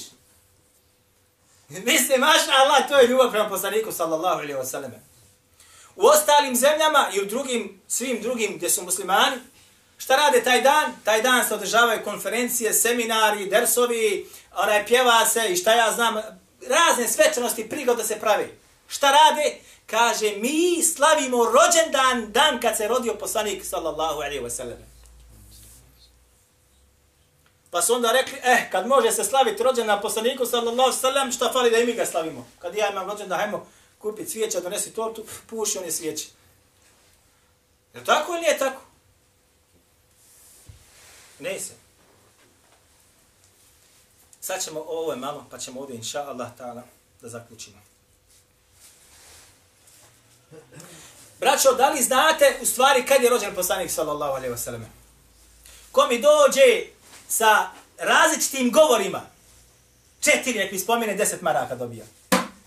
Mislim, 1.70 2.20
maša 2.20 2.52
Allah, 2.52 2.88
to 2.90 3.00
je 3.00 3.08
ljubav 3.08 3.32
prema 3.32 3.50
poslaniku, 3.50 3.92
sallallahu 3.92 4.40
alaihi 4.40 4.54
wa 4.54 4.66
sallam. 4.66 4.92
U 5.96 6.06
ostalim 6.06 6.56
zemljama 6.56 7.10
i 7.14 7.22
u 7.22 7.26
drugim, 7.26 7.82
svim 7.88 8.22
drugim 8.22 8.56
gdje 8.58 8.70
su 8.70 8.84
muslimani, 8.84 9.38
šta 9.98 10.16
rade 10.16 10.44
taj 10.44 10.62
dan? 10.62 10.92
Taj 11.04 11.22
dan 11.22 11.48
se 11.48 11.54
održavaju 11.54 12.04
konferencije, 12.04 12.74
seminari, 12.74 13.46
dersovi, 13.46 14.30
onaj 14.56 14.86
pjeva 14.86 15.26
se 15.26 15.48
i 15.50 15.56
šta 15.56 15.74
ja 15.74 15.92
znam, 15.92 16.16
razne 16.68 17.08
svečanosti, 17.08 17.70
prigode 17.70 18.04
se 18.04 18.20
pravi. 18.20 18.60
Šta 18.88 19.12
rade? 19.12 19.56
Kaže, 19.86 20.32
mi 20.38 20.84
slavimo 20.84 21.46
rođendan, 21.46 22.32
dan 22.32 22.60
kad 22.60 22.78
se 22.78 22.88
rodio 22.88 23.14
poslanik, 23.14 23.66
sallallahu 23.66 24.20
alaihi 24.20 24.44
wa 24.44 24.50
sallam. 24.50 24.78
Pa 27.72 27.82
su 27.82 27.94
onda 27.94 28.12
rekli, 28.12 28.40
eh, 28.44 28.70
kad 28.72 28.88
može 28.88 29.12
se 29.12 29.24
slaviti 29.24 29.64
rođendan 29.64 30.02
poslaniku, 30.02 30.46
sallallahu 30.46 30.82
alaihi 30.82 30.98
wa 30.98 31.02
sallam, 31.02 31.32
šta 31.32 31.52
fali 31.54 31.72
da 31.72 31.78
i 31.78 31.86
mi 31.86 31.94
ga 31.94 32.06
slavimo? 32.06 32.48
Kad 32.60 32.76
ja 32.76 32.90
imam 32.92 33.10
rođendan, 33.10 33.40
hajmo, 33.40 33.68
kupi 34.04 34.26
cvijeća, 34.26 34.60
donesi 34.60 34.94
tortu, 34.94 35.26
puši 35.50 35.78
one 35.78 35.92
svijeće. 35.92 36.28
Je 37.94 38.04
tako 38.04 38.32
ili 38.32 38.42
nije 38.42 38.58
tako? 38.58 38.82
Ne 41.40 41.60
se. 41.60 41.74
Sad 44.42 44.64
ćemo 44.64 44.80
ovo 44.80 45.12
je 45.12 45.18
malo, 45.18 45.46
pa 45.52 45.58
ćemo 45.58 45.80
ovdje, 45.80 45.96
inša 45.96 46.20
Allah 46.20 46.52
ta'ala, 46.60 46.82
da 47.22 47.30
zaključimo. 47.30 47.78
Braćo, 51.40 51.74
da 51.74 51.90
li 51.90 52.04
znate 52.04 52.60
u 52.62 52.66
stvari 52.66 53.06
kad 53.06 53.24
je 53.24 53.30
rođen 53.30 53.56
poslanik 53.56 53.92
sallallahu 53.92 54.34
alaihi 54.36 54.56
wasallam? 54.56 54.84
Ko 55.92 56.08
mi 56.08 56.22
dođe 56.22 56.86
sa 57.28 57.72
različitim 57.98 58.72
govorima, 58.72 59.22
četiri, 60.22 60.60
nek 60.60 60.72
mi 60.72 60.80
spomene, 60.80 61.16
deset 61.16 61.42
maraka 61.42 61.76
dobija. 61.76 62.06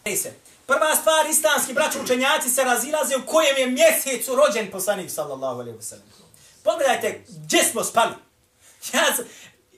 Ne 0.05 0.17
se. 0.17 0.46
Prva 0.67 0.97
stvar, 0.97 1.31
islamski 1.31 1.73
braći 1.73 1.99
učenjaci 1.99 2.51
se 2.51 2.65
razilaze 2.65 3.17
u 3.17 3.27
kojem 3.27 3.57
je 3.57 3.67
mjesecu 3.67 4.37
rođen 4.37 4.71
poslanik 4.71 5.11
sallallahu 5.11 5.61
alaihi 5.61 5.79
wasallam. 5.79 6.27
Pogledajte, 6.63 7.25
gdje 7.29 7.65
smo 7.65 7.85
spali? 7.85 8.15
Ja, 8.93 9.05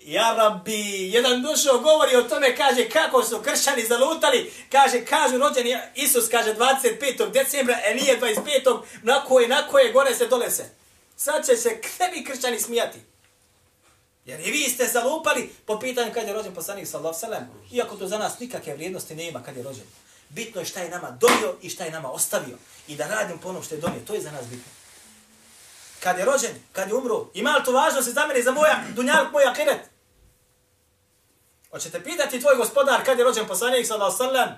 ja 0.02 0.34
rabbi, 0.34 1.10
jedan 1.12 1.42
dušo 1.42 1.78
govori 1.78 2.16
o 2.16 2.22
tome, 2.22 2.56
kaže 2.56 2.88
kako 2.88 3.22
su 3.24 3.40
kršćani 3.44 3.86
zalutali, 3.86 4.52
kaže, 4.72 5.04
kažu 5.04 5.38
rođen 5.38 5.66
je 5.66 5.92
Isus, 5.94 6.28
kaže 6.28 6.54
25. 6.54 7.30
decembra, 7.30 7.78
e 7.84 7.94
nije 7.94 8.20
25. 8.20 8.80
na 9.02 9.24
koje, 9.24 9.48
na 9.48 9.68
koje, 9.68 9.92
gore 9.92 10.14
se, 10.14 10.26
dole 10.26 10.50
se. 10.50 10.70
Sad 11.16 11.46
će 11.46 11.56
se 11.56 11.80
krebi 11.80 12.24
kršćani 12.24 12.60
smijati. 12.60 12.98
Jer 14.24 14.40
i 14.40 14.50
vi 14.50 14.68
ste 14.68 14.86
zalupali 14.86 15.50
po 15.66 15.78
pitanju 15.78 16.12
kad 16.14 16.26
je 16.26 16.32
rođen 16.32 16.54
poslanik 16.54 16.86
sallallahu 16.86 17.18
alaihi 17.26 17.42
ve 17.42 17.48
sellem, 17.48 17.68
iako 17.72 17.96
to 17.96 18.06
za 18.06 18.18
nas 18.18 18.38
nikakve 18.38 18.74
vrijednosti 18.74 19.14
nema 19.14 19.42
kad 19.42 19.56
je 19.56 19.62
rođen. 19.62 19.84
Bitno 20.28 20.60
je 20.60 20.64
šta 20.64 20.80
je 20.80 20.90
nama 20.90 21.10
donio 21.10 21.54
i 21.62 21.70
šta 21.70 21.84
je 21.84 21.90
nama 21.90 22.10
ostavio. 22.10 22.56
I 22.88 22.96
da 22.96 23.06
radim 23.06 23.38
po 23.38 23.48
onom 23.48 23.62
što 23.62 23.74
je 23.74 23.80
donio. 23.80 24.00
To 24.06 24.14
je 24.14 24.20
za 24.20 24.30
nas 24.30 24.46
bitno. 24.46 24.72
Kad 26.00 26.18
je 26.18 26.24
rođen, 26.24 26.50
kad 26.72 26.88
je 26.88 26.94
umro, 26.94 27.26
ima 27.34 27.56
li 27.56 27.64
to 27.64 27.72
važno 27.72 28.02
se 28.02 28.12
za 28.12 28.26
mene 28.26 28.42
za 28.42 28.52
moja 28.52 28.84
dunjalk, 28.94 29.32
moja 29.32 29.50
akiret? 29.50 29.80
Hoćete 31.70 32.04
pitati 32.04 32.40
tvoj 32.40 32.56
gospodar 32.56 33.04
kad 33.04 33.18
je 33.18 33.24
rođen 33.24 33.46
poslanik 33.46 33.86
sallallahu 33.86 34.16
sallam? 34.16 34.48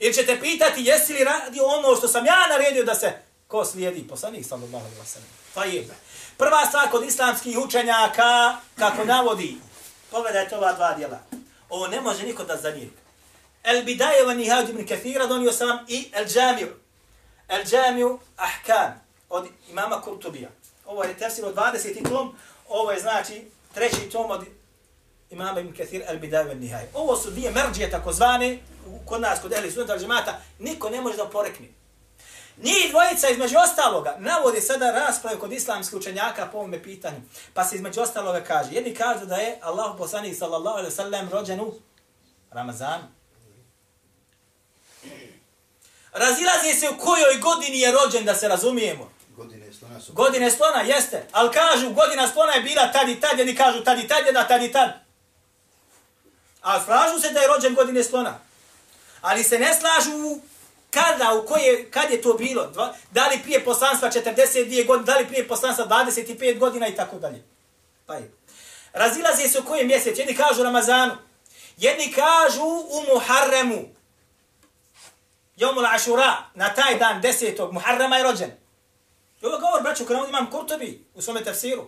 Ili 0.00 0.14
ćete 0.14 0.40
pitati 0.40 0.84
jesi 0.84 1.12
li 1.12 1.24
radio 1.24 1.64
ono 1.64 1.96
što 1.96 2.08
sam 2.08 2.26
ja 2.26 2.46
naredio 2.50 2.84
da 2.84 2.94
se 2.94 3.12
ko 3.48 3.64
slijedi 3.64 4.08
poslanik 4.08 4.46
sallallahu 4.46 4.86
sallam? 5.06 5.28
Pa 5.54 5.64
je. 5.64 5.88
Prva 6.36 6.66
stvar 6.66 6.90
kod 6.90 7.04
islamskih 7.04 7.58
učenjaka, 7.58 8.56
kako 8.78 9.04
navodi, 9.04 9.56
pogledajte 10.10 10.56
ova 10.56 10.72
dva 10.72 10.94
dijela. 10.94 11.18
Ovo 11.68 11.86
ne 11.86 12.00
može 12.00 12.22
niko 12.22 12.44
da 12.44 12.56
zanijeti. 12.56 13.03
El 13.64 13.84
bidaje 13.84 14.24
wa 14.24 14.34
nihad 14.34 14.68
ibn 14.68 14.86
Kathira 14.86 15.26
donio 15.26 15.52
sam 15.52 15.78
i 15.88 16.10
El 16.12 16.26
Džamiju. 16.26 16.68
El 17.48 17.64
Džamiju 17.64 18.18
Ahkam 18.36 19.00
od 19.28 19.48
imama 19.70 20.00
Kurtubija. 20.00 20.48
Ovo 20.86 21.04
je 21.04 21.16
tefsir 21.16 21.44
od 21.44 21.54
20. 21.54 22.08
tom, 22.08 22.36
ovo 22.68 22.90
je 22.90 23.00
znači 23.00 23.44
treći 23.74 24.10
tom 24.12 24.30
od 24.30 24.44
imama 25.30 25.60
ibn 25.60 25.76
Kathir 25.76 26.02
El 26.06 26.18
bidaje 26.18 26.44
wa 26.44 26.54
nihaj. 26.54 26.84
Ovo 26.94 27.16
su 27.16 27.30
dvije 27.30 27.50
merđije 27.50 27.90
takozvane, 27.90 28.58
kod 29.06 29.20
nas, 29.20 29.40
kod 29.40 29.52
ehli 29.52 29.70
sunnata 29.70 29.98
džemata, 29.98 30.40
niko 30.58 30.90
ne 30.90 31.00
može 31.00 31.16
da 31.16 31.26
porekne. 31.26 31.66
Njih 32.62 32.90
dvojica 32.90 33.28
između 33.28 33.56
ostaloga 33.58 34.16
navodi 34.18 34.60
sada 34.60 34.90
rasprave 34.90 35.38
kod 35.38 35.52
islamskih 35.52 35.98
učenjaka 35.98 36.46
po 36.52 36.58
ovome 36.58 36.82
pitanju. 36.82 37.20
Pa 37.54 37.64
se 37.64 37.76
između 37.76 38.00
ostaloga 38.00 38.40
kaže, 38.40 38.70
jedni 38.72 38.94
kažu 38.94 39.26
da 39.26 39.36
je 39.36 39.58
Allah 39.62 39.94
poslanik 39.98 40.36
sallallahu 40.38 40.76
alaihi 40.78 40.96
sallam 40.96 41.28
rođen 41.28 41.60
u 41.60 41.74
Ramazanu. 42.50 43.04
Razilazi 46.14 46.80
se 46.80 46.88
u 46.88 46.98
kojoj 46.98 47.38
godini 47.40 47.80
je 47.80 47.92
rođen, 47.92 48.24
da 48.24 48.34
se 48.34 48.48
razumijemo. 48.48 49.10
slona 49.78 50.00
su... 50.00 50.12
Godine 50.12 50.50
slona, 50.50 50.80
jeste. 50.80 51.26
Ali 51.32 51.52
kažu, 51.52 51.90
godina 51.90 52.28
slona 52.28 52.52
je 52.52 52.62
bila 52.62 52.92
tad 52.92 53.08
i 53.08 53.20
tad, 53.20 53.38
jedni 53.38 53.56
kažu 53.56 53.84
tad 53.84 53.98
i 53.98 54.08
tad, 54.08 54.26
jedna 54.26 54.46
tad 54.46 54.62
i 54.62 54.72
tad. 54.72 54.90
A 56.62 56.84
slažu 56.84 57.20
se 57.20 57.30
da 57.30 57.40
je 57.40 57.48
rođen 57.48 57.74
godine 57.74 58.04
slona. 58.04 58.38
Ali 59.20 59.44
se 59.44 59.58
ne 59.58 59.74
slažu 59.74 60.40
kada, 60.90 61.34
u 61.34 61.46
koje, 61.46 61.90
kad 61.90 62.10
je 62.10 62.22
to 62.22 62.34
bilo. 62.34 62.66
Dva, 62.66 62.94
da 63.10 63.28
li 63.28 63.42
prije 63.42 63.64
poslanstva 63.64 64.10
42 64.10 64.86
godine, 64.86 65.06
da 65.06 65.18
li 65.18 65.26
prije 65.26 65.48
poslanstva 65.48 65.86
25 65.86 66.58
godina 66.58 66.88
i 66.88 66.96
tako 66.96 67.18
dalje. 67.18 67.42
Pa 68.06 68.14
je. 68.14 68.32
Razilaze 68.92 69.48
se 69.48 69.58
u 69.58 69.64
kojem 69.64 69.86
mjesec. 69.86 70.18
Jedni 70.18 70.36
kažu 70.36 70.62
Ramazanu. 70.62 71.14
Jedni 71.76 72.12
kažu 72.12 72.64
u 72.66 73.04
Muharremu. 73.08 73.88
Jomul 75.56 75.86
Ašura. 75.86 76.36
Na 76.54 76.74
taj 76.74 76.98
dan 76.98 77.20
desetog 77.20 77.72
Muharrema 77.72 78.16
je 78.16 78.22
rođen. 78.22 78.50
I 79.42 79.46
ovo 79.46 79.58
govor, 79.58 79.82
braću, 79.82 80.04
kada 80.04 80.26
imam 80.28 80.50
Kurtobi 80.50 81.06
u 81.14 81.22
svome 81.22 81.44
tafsiru. 81.44 81.86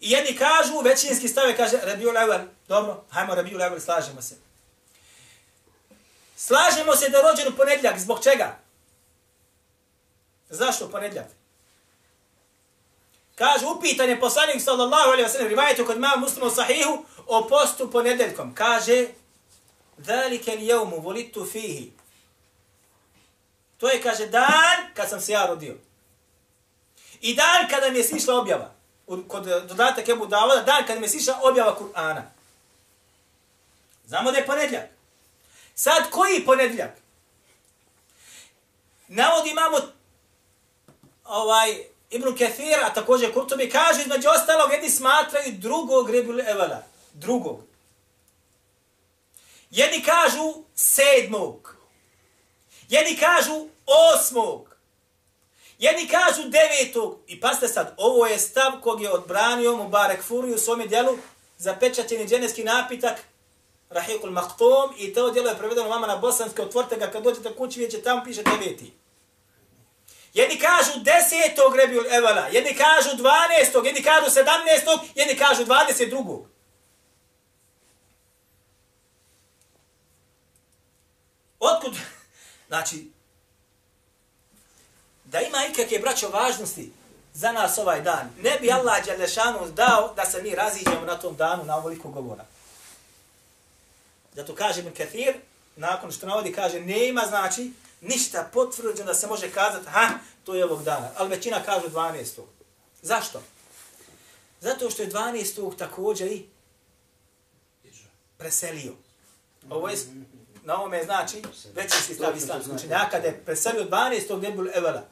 I 0.00 0.10
jedni 0.10 0.36
kažu, 0.36 0.80
većinski 0.80 1.28
stave, 1.28 1.56
kaže, 1.56 1.78
Rabiul 1.82 2.14
Awal, 2.14 2.46
dobro, 2.68 3.04
hajmo 3.10 3.34
Rabiul 3.34 3.60
Awal, 3.60 3.80
slažemo 3.80 4.22
se. 4.22 4.34
Slažemo 6.36 6.96
se 6.96 7.08
da 7.08 7.18
je 7.18 7.22
rođen 7.22 7.52
u 7.52 7.56
ponedljak, 7.56 7.98
zbog 7.98 8.22
čega? 8.22 8.58
Zašto 10.48 10.90
ponedljak? 10.90 11.26
Kaže, 13.34 13.66
upitan 13.66 14.08
je 14.08 14.20
poslanik 14.20 14.62
sallallahu 14.62 15.10
alaihi 15.10 15.28
wa 15.28 15.32
sallam, 15.32 15.48
rivajetu 15.48 15.86
kod 15.86 15.98
mama 15.98 16.16
muslima 16.16 16.46
u 16.46 16.50
sahihu, 16.50 17.04
o 17.26 17.48
postu 17.48 17.90
ponedeljkom. 17.90 18.54
Kaže, 18.54 19.06
Zalike 19.98 20.56
li 20.56 20.66
jevmu 20.66 21.00
volitu 21.00 21.46
fihi. 21.46 21.92
To 23.78 23.88
je, 23.88 24.02
kaže, 24.02 24.26
dan 24.26 24.94
kad 24.94 25.08
sam 25.08 25.20
se 25.20 25.32
ja 25.32 25.46
rodio. 25.46 25.74
I 27.20 27.34
dan 27.34 27.68
kada 27.70 27.90
mi 27.90 27.98
je 27.98 28.04
sišla 28.04 28.40
objava, 28.40 28.74
kod 29.28 29.46
eh, 29.48 29.60
dodatak 29.60 30.08
Ebu 30.08 30.26
Davoda, 30.26 30.62
dan 30.62 30.86
kada 30.86 31.00
mi 31.00 31.06
je 31.06 31.10
sišla 31.10 31.40
objava 31.42 31.78
Kur'ana. 31.78 32.22
Znamo 34.06 34.32
da 34.32 34.38
je 34.38 34.46
ponedljak. 34.46 34.84
Sad, 35.74 36.10
koji 36.10 36.44
ponedljak? 36.44 36.90
Navodi 39.08 39.50
imamo 39.50 39.78
ovaj, 41.24 41.84
Ibn 42.10 42.36
Kathir, 42.36 42.78
a 42.84 42.94
također 42.94 43.34
Kurtobi, 43.34 43.70
kaže 43.70 44.00
između 44.00 44.28
ostalog, 44.28 44.72
jedni 44.72 44.90
smatraju 44.90 45.52
drugog 45.52 46.10
Rebul 46.10 46.40
Evala. 46.40 46.82
Drugog. 47.12 47.60
Jedni 49.70 50.02
kažu 50.02 50.54
sedmog. 50.74 51.77
Jedni 52.88 53.16
kažu 53.16 53.68
osmog. 53.86 54.76
Jedni 55.78 56.08
kažu 56.08 56.48
devetog. 56.48 57.18
I 57.26 57.40
paste 57.40 57.68
sad, 57.68 57.94
ovo 57.96 58.26
je 58.26 58.38
stav 58.38 58.72
kog 58.82 59.02
je 59.02 59.12
odbranio 59.12 59.76
mu 59.76 59.88
Barek 59.88 60.22
Furi 60.22 60.54
u 60.54 60.58
svome 60.58 60.86
djelu 60.86 61.18
za 61.58 61.76
pečaćeni 61.80 62.26
dženevski 62.26 62.64
napitak 62.64 63.18
Rahikul 63.90 64.30
Maktum 64.30 64.94
i 64.98 65.14
to 65.14 65.30
djelo 65.30 65.48
je 65.48 65.58
prevedeno 65.58 65.88
vama 65.88 66.06
na 66.06 66.16
bosanske, 66.16 66.62
otvorite 66.62 66.96
ga 66.96 67.10
kad 67.10 67.22
dođete 67.22 67.54
kući, 67.54 67.80
vidjet 67.80 67.98
će 67.98 68.02
tamo 68.02 68.24
piše 68.24 68.42
deveti. 68.42 68.92
Jedni 70.34 70.58
kažu 70.58 71.00
desetog 71.00 71.76
Rebjul 71.76 72.04
Evala, 72.10 72.46
jedni 72.52 72.74
kažu 72.74 73.16
dvanestog, 73.16 73.86
jedni 73.86 74.02
kažu 74.02 74.30
sedamnestog, 74.30 75.00
jedni 75.14 75.36
kažu 75.36 75.64
dvadeset 75.64 76.08
drugog. 76.08 76.46
Otkud? 81.60 81.92
Znači, 82.68 83.10
da 85.24 85.40
ima 85.40 85.58
ikakve 85.70 85.98
braćo 85.98 86.28
važnosti 86.28 86.92
za 87.34 87.52
nas 87.52 87.78
ovaj 87.78 88.02
dan, 88.02 88.30
ne 88.42 88.58
bi 88.60 88.72
Allah 88.72 89.06
Đalešanu 89.06 89.70
dao 89.70 90.14
da 90.14 90.24
se 90.24 90.42
mi 90.42 90.54
raziđemo 90.54 91.06
na 91.06 91.18
tom 91.18 91.36
danu 91.36 91.64
na 91.64 91.76
ovoliko 91.76 92.08
govora. 92.08 92.44
Zato 94.34 94.54
kaže 94.54 94.82
mi 94.82 94.90
Kathir, 94.90 95.34
nakon 95.76 96.12
što 96.12 96.26
navodi, 96.26 96.52
kaže, 96.52 96.80
nema 96.80 97.22
znači 97.28 97.72
ništa 98.00 98.50
potvrđeno 98.52 99.06
da 99.06 99.14
se 99.14 99.26
može 99.26 99.50
kazati, 99.50 99.86
ha, 99.88 100.08
to 100.44 100.54
je 100.54 100.64
ovog 100.64 100.82
dana. 100.82 101.10
Ali 101.16 101.28
većina 101.28 101.62
kaže 101.64 101.88
12. 101.88 102.40
Zašto? 103.02 103.42
Zato 104.60 104.90
što 104.90 105.02
je 105.02 105.10
12. 105.10 105.76
također 105.76 106.32
i 106.32 106.46
preselio. 108.38 108.92
Ovo 109.70 109.88
je, 109.88 109.96
na 110.68 110.76
ovome 110.76 111.04
znači, 111.04 111.42
većinski 111.74 112.14
stav 112.14 112.36
islamski 112.36 112.70
učenjaka, 112.70 113.20
da 113.20 113.26
je 113.26 113.40
preselio 113.44 113.84
12. 113.84 114.42
Nebul 114.42 114.68
Evela. 114.74 115.02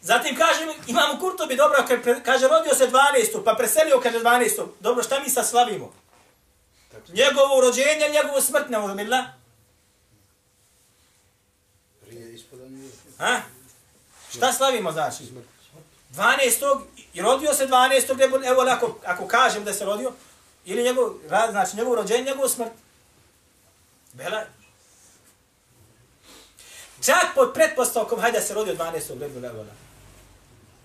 Zatim 0.00 0.36
kaže, 0.36 0.60
imamo 0.86 1.20
Kurtobi, 1.20 1.56
dobro, 1.56 1.84
kaže, 2.24 2.48
rodio 2.48 2.74
se 2.74 2.90
12. 2.90 3.44
pa 3.44 3.54
preselio, 3.54 4.00
kaže 4.02 4.18
12. 4.18 4.66
Dobro, 4.80 5.02
šta 5.02 5.20
mi 5.20 5.30
sad 5.30 5.48
slavimo? 5.48 5.92
Njegovo 7.08 7.60
rođenje, 7.60 8.08
njegovu 8.12 8.40
smrt, 8.40 8.68
ne 8.68 8.78
uzmila. 8.78 9.24
Ha? 13.18 13.40
Šta 14.30 14.52
slavimo, 14.52 14.92
znači? 14.92 15.24
12. 16.10 16.80
I 17.14 17.22
rodio 17.22 17.54
se 17.54 17.66
12. 17.66 18.46
Evo, 18.46 18.62
ako, 18.70 18.98
ako 19.04 19.26
kažem 19.26 19.64
da 19.64 19.72
se 19.72 19.84
rodio, 19.84 20.12
ili 20.64 20.82
njegov, 20.82 21.12
znači 21.50 21.76
njegov 21.76 21.94
rođenje, 21.94 22.24
njegov 22.24 22.48
smrt. 22.48 22.72
Bela. 24.12 24.59
Čak 27.04 27.34
pod 27.34 27.54
pretpostavkom, 27.54 28.20
hajde 28.20 28.38
da 28.38 28.44
se 28.44 28.54
rodio 28.54 28.74
12. 28.74 29.20
redu 29.20 29.46
Evo 29.46 29.64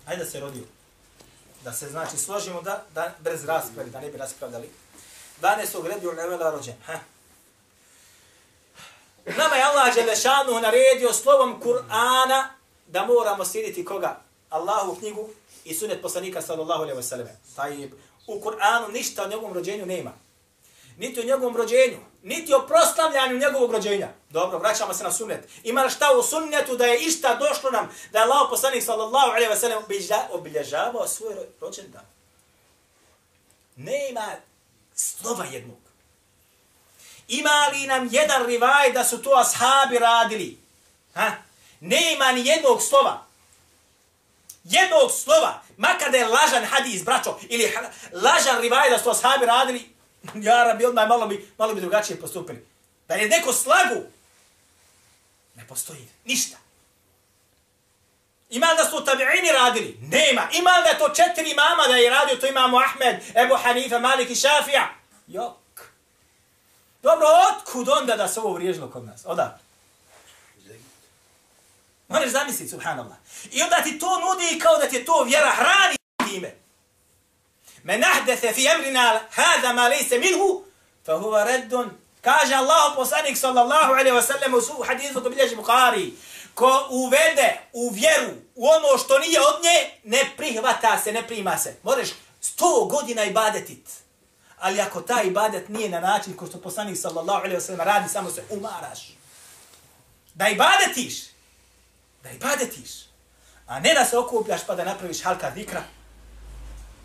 Hajde 0.06 0.24
da 0.24 0.30
se 0.30 0.40
rodio. 0.40 0.62
Da 1.64 1.72
se, 1.72 1.88
znači, 1.88 2.16
složimo 2.16 2.62
da, 2.62 2.84
da 2.94 3.14
brez 3.18 3.44
raspravi, 3.44 3.90
da 3.90 4.00
ne 4.00 4.10
bi 4.10 4.18
raspravdali. 4.18 4.70
12. 5.42 5.86
redu 5.86 6.10
Evo 6.20 6.50
rođen. 6.50 6.74
Ha? 6.86 6.98
Nama 9.26 9.54
je 9.54 9.62
Allah 9.62 9.94
Đelešanu 9.94 10.60
naredio 10.60 11.12
slovom 11.12 11.62
Kur'ana 11.62 12.44
da 12.86 13.06
moramo 13.06 13.44
slijediti 13.44 13.84
koga? 13.84 14.20
Allahu 14.50 14.96
knjigu 14.96 15.28
i 15.64 15.74
sunet 15.74 16.02
poslanika 16.02 16.42
sallallahu 16.42 16.82
alaihi 16.82 16.98
wa 16.98 17.02
sallam. 17.02 17.26
Tajib. 17.56 17.92
u 18.26 18.40
Kur'anu 18.40 18.92
ništa 18.92 19.24
o 19.24 19.28
njegovom 19.28 19.52
rođenju 19.52 19.86
nema. 19.86 20.12
Niti 20.96 21.20
o 21.20 21.24
njegovom 21.24 21.56
rođenju, 21.56 21.98
niti 22.22 22.54
o 22.54 22.66
proslavljanju 22.66 23.38
njegovog 23.38 23.72
rođenja. 23.72 24.08
Dobro, 24.30 24.58
vraćamo 24.58 24.94
se 24.94 25.04
na 25.04 25.12
sunnet. 25.12 25.48
Ima 25.62 25.82
li 25.82 25.90
šta 25.90 26.12
u 26.18 26.22
sunnetu 26.22 26.76
da 26.76 26.86
je 26.86 27.00
išta 27.00 27.34
došlo 27.34 27.70
nam 27.70 27.90
da 28.12 28.18
je 28.18 28.24
Allah 28.24 28.46
poslanik 28.50 28.84
sallallahu 28.84 29.30
alaihi 29.30 29.50
wa 29.50 29.56
sallam 29.56 29.84
obilježavao 30.30 31.08
svoj 31.08 31.34
rođendan? 31.60 32.04
Nema 33.76 34.26
slova 34.94 35.44
jednog. 35.44 35.78
Ima 37.28 37.68
li 37.72 37.86
nam 37.86 38.08
jedan 38.12 38.46
rivaj 38.46 38.92
da 38.92 39.04
su 39.04 39.22
to 39.22 39.30
ashabi 39.30 39.98
radili? 39.98 40.58
Ha? 41.14 41.32
Nema 41.80 42.32
ni 42.32 42.46
jednog 42.46 42.82
slova. 42.82 43.26
Jednog 44.64 45.10
slova. 45.10 45.62
Makar 45.76 46.10
da 46.10 46.18
je 46.18 46.26
lažan 46.26 46.64
hadis, 46.64 47.04
braćo, 47.04 47.38
ili 47.48 47.72
lažan 48.12 48.60
rivaj 48.60 48.90
da 48.90 48.98
su 48.98 49.10
ashabi 49.10 49.46
radili, 49.46 49.95
ja 50.34 50.64
rabi, 50.64 50.84
odmah 50.84 51.08
malo 51.08 51.26
bi, 51.26 51.52
malo 51.58 51.74
bi 51.74 51.80
drugačije 51.80 52.20
postupili. 52.20 52.66
Da 53.08 53.14
je 53.14 53.28
neko 53.28 53.52
slagu, 53.52 54.02
ne 55.54 55.66
postoji 55.68 56.08
ništa. 56.24 56.56
Ima 58.50 58.66
da 58.76 58.84
su 58.84 58.96
tabi'ini 58.96 59.52
radili? 59.52 59.98
Nema. 60.00 60.48
Ima 60.52 60.70
da 60.84 60.88
je 60.88 60.98
to 60.98 61.08
četiri 61.08 61.54
mama 61.54 61.88
da 61.88 61.96
je 61.96 62.10
radio, 62.10 62.36
to 62.36 62.46
imamo 62.46 62.78
Ahmed, 62.78 63.16
Ebu 63.34 63.54
Hanifa, 63.62 63.98
Malik 63.98 64.30
i 64.30 64.34
Šafija? 64.34 64.88
Jok. 65.26 65.90
Dobro, 67.02 67.26
otkud 67.50 67.88
onda 67.88 68.16
da 68.16 68.28
se 68.28 68.40
ovo 68.40 68.54
vriježilo 68.54 68.90
kod 68.90 69.04
nas? 69.04 69.22
Oda. 69.24 69.58
Moraš 72.08 72.28
zamisliti, 72.30 72.70
subhanallah. 72.70 73.16
I 73.52 73.62
onda 73.62 73.76
ti 73.82 73.98
to 73.98 74.20
nudi 74.20 74.58
kao 74.58 74.76
da 74.76 74.88
ti 74.88 74.96
je 74.96 75.04
to 75.04 75.24
vjera 75.24 75.50
hrani 75.50 75.96
time. 76.30 76.65
Men 77.86 78.04
ahdese 78.04 78.52
fi 78.52 78.66
emrina 78.66 79.20
hada 79.30 79.72
ma 79.72 79.88
lejse 79.88 80.18
minhu, 80.18 80.64
fa 81.06 81.12
huva 81.18 81.44
reddun. 81.44 81.90
Kaže 82.20 82.54
Allah 82.54 82.94
poslanik 82.96 83.36
sallallahu 83.36 83.92
alaihi 83.92 84.16
wa 84.16 84.22
sallam 84.22 84.54
u 84.54 84.82
hadithu 84.82 85.22
ko 85.22 85.30
bilježi 85.30 85.56
Bukhari. 85.56 86.12
Ko 86.54 86.86
uvede 86.90 87.58
u 87.72 87.90
vjeru 87.90 88.32
u 88.54 88.66
ono 88.66 88.98
što 88.98 89.18
nije 89.18 89.40
od 89.40 89.62
nje, 89.62 89.90
ne 90.04 90.30
prihvata 90.36 90.98
se, 90.98 91.12
ne 91.12 91.26
prima 91.26 91.58
se. 91.58 91.76
Možeš 91.82 92.08
sto 92.40 92.84
godina 92.90 93.24
ibadetit. 93.24 93.88
Ali 94.58 94.80
ako 94.80 95.00
taj 95.00 95.26
ibadet 95.26 95.68
nije 95.68 95.88
na 95.88 96.00
način 96.00 96.36
ko 96.36 96.46
što 96.46 96.60
poslanik 96.60 96.98
sallallahu 96.98 97.38
alaihi 97.38 97.56
wa 97.56 97.66
sallam 97.66 97.86
radi, 97.86 98.08
samo 98.08 98.30
se 98.30 98.44
umaraš. 98.50 99.12
Da 100.34 100.48
ibadetiš, 100.48 101.14
da 102.22 102.30
ibadetiš, 102.30 102.90
a 103.66 103.80
ne 103.80 103.94
da 103.94 104.04
se 104.04 104.18
okupljaš 104.18 104.60
pa 104.66 104.74
da 104.74 104.84
napraviš 104.84 105.22
halka 105.22 105.52
zikra. 105.54 105.82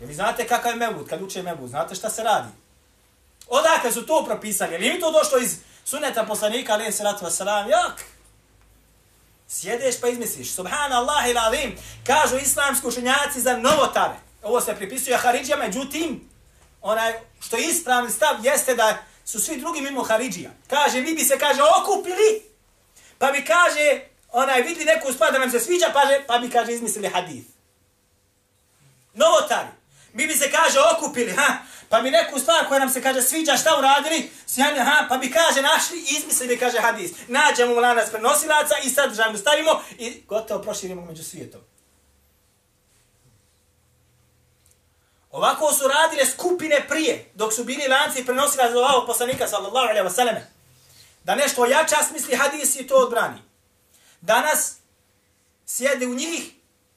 Jer 0.02 0.08
vi 0.08 0.14
znate 0.14 0.46
kakav 0.46 0.72
je 0.72 0.76
mebud, 0.76 1.08
kad 1.08 1.22
uče 1.22 1.42
mebud, 1.42 1.70
znate 1.70 1.94
šta 1.94 2.10
se 2.10 2.22
radi. 2.22 2.48
Odakle 3.48 3.92
su 3.92 4.06
to 4.06 4.24
propisali? 4.24 4.72
Je 4.72 4.86
im 4.86 4.94
mi 4.94 5.00
to 5.00 5.12
došlo 5.12 5.38
iz 5.38 5.56
suneta 5.84 6.24
poslanika, 6.24 6.72
ali 6.72 6.92
se 6.92 7.04
ratu 7.04 7.24
wasalam? 7.24 7.68
Jak! 7.68 8.04
Sjedeš 9.48 10.00
pa 10.00 10.08
izmisliš. 10.08 10.54
Subhanallah 10.54 11.28
il 11.28 11.38
alim. 11.38 11.78
Kažu 12.06 12.36
islamski 12.36 12.86
učenjaci 12.86 13.40
za 13.40 13.56
novotare. 13.56 14.14
Ovo 14.42 14.60
se 14.60 14.74
pripisuje 14.74 15.16
Haridžija, 15.16 15.56
međutim, 15.56 16.28
onaj 16.80 17.12
što 17.40 17.56
je 17.56 17.66
ispravni 17.66 18.10
stav 18.10 18.44
jeste 18.44 18.74
da 18.74 18.98
su 19.24 19.40
svi 19.40 19.60
drugi 19.60 19.80
mimo 19.80 20.02
Haridžija. 20.02 20.50
Kaže, 20.68 21.00
mi 21.00 21.14
bi 21.14 21.24
se, 21.24 21.38
kaže, 21.38 21.60
okupili, 21.82 22.42
pa 23.18 23.32
bi, 23.32 23.44
kaže, 23.44 24.00
onaj, 24.32 24.62
vidli 24.62 24.84
neku 24.84 25.12
stvar 25.12 25.32
da 25.32 25.38
nam 25.38 25.50
se 25.50 25.60
sviđa, 25.60 25.86
pa, 25.92 26.00
pa 26.26 26.38
bi, 26.38 26.50
kaže, 26.50 26.72
izmislili 26.72 27.08
hadith. 27.08 27.48
Novotari. 29.14 29.81
Mi 30.12 30.26
bi 30.26 30.34
se, 30.34 30.50
kaže, 30.50 30.78
okupili, 30.96 31.32
ha, 31.32 31.56
pa 31.88 32.00
bi 32.00 32.10
neku 32.10 32.38
stvar 32.38 32.68
koja 32.68 32.80
nam 32.80 32.90
se, 32.90 33.02
kaže, 33.02 33.22
sviđa, 33.22 33.56
šta 33.56 33.78
uradili, 33.78 34.30
sjajne, 34.46 34.80
ha, 34.80 35.06
pa 35.08 35.18
bi, 35.18 35.30
kaže, 35.30 35.62
našli, 35.62 36.04
izmislili, 36.18 36.58
kaže, 36.58 36.78
hadis. 36.78 37.10
Nađemo 37.28 37.80
lanac 37.80 38.10
prenosilaca 38.10 38.74
i 38.84 38.90
sadržaj 38.90 39.30
mu 39.30 39.38
stavimo 39.38 39.82
i 39.98 40.22
gotovo 40.28 40.62
proširimo 40.62 41.04
među 41.04 41.24
svijetom. 41.24 41.60
Ovako 45.30 45.72
su 45.72 45.88
radile 45.88 46.26
skupine 46.26 46.84
prije, 46.88 47.30
dok 47.34 47.52
su 47.52 47.64
bili 47.64 47.88
lanci 47.88 48.20
i 48.20 48.24
prenosili 48.24 48.72
za 48.72 48.78
ovog 48.78 49.06
poslanika, 49.06 49.48
sallallahu 49.48 49.88
alaihi 49.88 50.08
wasallam. 50.08 50.40
Da 51.24 51.34
nešto 51.34 51.66
jača 51.66 51.96
smisli 52.08 52.36
hadis 52.36 52.76
i 52.76 52.86
to 52.86 52.94
odbrani. 52.94 53.38
Danas 54.20 54.76
sjede 55.66 56.06
u 56.06 56.14
njih, 56.14 56.52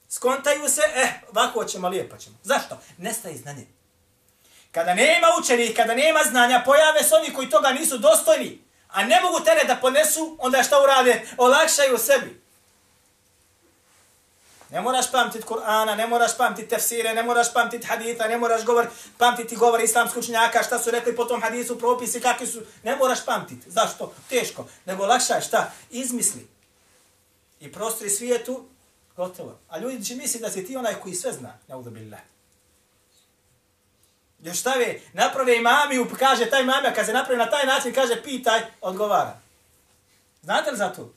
skontaju 0.09 0.69
se, 0.69 0.81
eh, 0.95 1.09
ovako 1.29 1.65
ćemo, 1.65 1.89
lijepo 1.89 2.17
ćemo. 2.17 2.35
Zašto? 2.43 2.77
Nestaje 2.97 3.37
znanje. 3.37 3.67
Kada 4.71 4.93
nema 4.93 5.27
učenih, 5.39 5.75
kada 5.75 5.95
nema 5.95 6.19
znanja, 6.23 6.63
pojave 6.65 7.03
se 7.03 7.15
oni 7.15 7.33
koji 7.33 7.49
toga 7.49 7.71
nisu 7.71 7.97
dostojni, 7.97 8.61
a 8.87 9.03
ne 9.03 9.21
mogu 9.21 9.39
tere 9.39 9.63
da 9.63 9.75
ponesu, 9.75 10.37
onda 10.39 10.63
šta 10.63 10.81
urade? 10.81 11.27
Olakšaju 11.37 11.97
sebi. 11.97 12.45
Ne 14.69 14.81
moraš 14.81 15.11
pamtit 15.11 15.45
Kur'ana, 15.45 15.95
ne 15.95 16.07
moraš 16.07 16.37
pamtit 16.37 16.69
tefsire, 16.69 17.13
ne 17.13 17.23
moraš 17.23 17.53
pamtit 17.53 17.85
haditha, 17.85 18.27
ne 18.27 18.37
moraš 18.37 18.65
govor, 18.65 18.87
pamtiti 19.17 19.55
govor 19.55 19.81
islamskog 19.81 20.23
učenjaka, 20.23 20.63
šta 20.63 20.79
su 20.79 20.91
rekli 20.91 21.15
po 21.15 21.25
tom 21.25 21.41
hadisu, 21.41 21.79
propisi, 21.79 22.21
kakvi 22.21 22.47
su. 22.47 22.61
Ne 22.83 22.95
moraš 22.95 23.25
pamtit. 23.25 23.59
Zašto? 23.67 24.13
Teško. 24.29 24.67
Nego 24.85 25.05
lakšaj, 25.05 25.41
šta? 25.41 25.71
Izmisli. 25.89 26.47
I 27.59 27.71
prostri 27.71 28.09
svijetu, 28.09 28.65
gotovo. 29.15 29.59
A 29.69 29.77
ljudi 29.79 30.05
će 30.05 30.15
misliti 30.15 30.43
da 30.43 30.51
si 30.51 30.65
ti 30.65 30.77
onaj 30.77 30.93
koji 30.93 31.15
sve 31.15 31.31
zna. 31.31 31.57
Ne 31.67 31.75
udobillah. 31.75 32.19
Još 34.39 34.59
stave, 34.59 34.99
naprave 35.13 35.57
imamiju, 35.57 36.07
kaže 36.19 36.49
taj 36.49 36.61
imamija, 36.61 36.93
kad 36.93 37.05
se 37.05 37.13
napravi 37.13 37.37
na 37.37 37.49
taj 37.49 37.65
način, 37.65 37.93
kaže 37.93 38.23
pitaj, 38.23 38.61
odgovara. 38.81 39.39
Znate 40.41 40.71
li 40.71 40.77
za 40.77 40.89
to? 40.89 41.13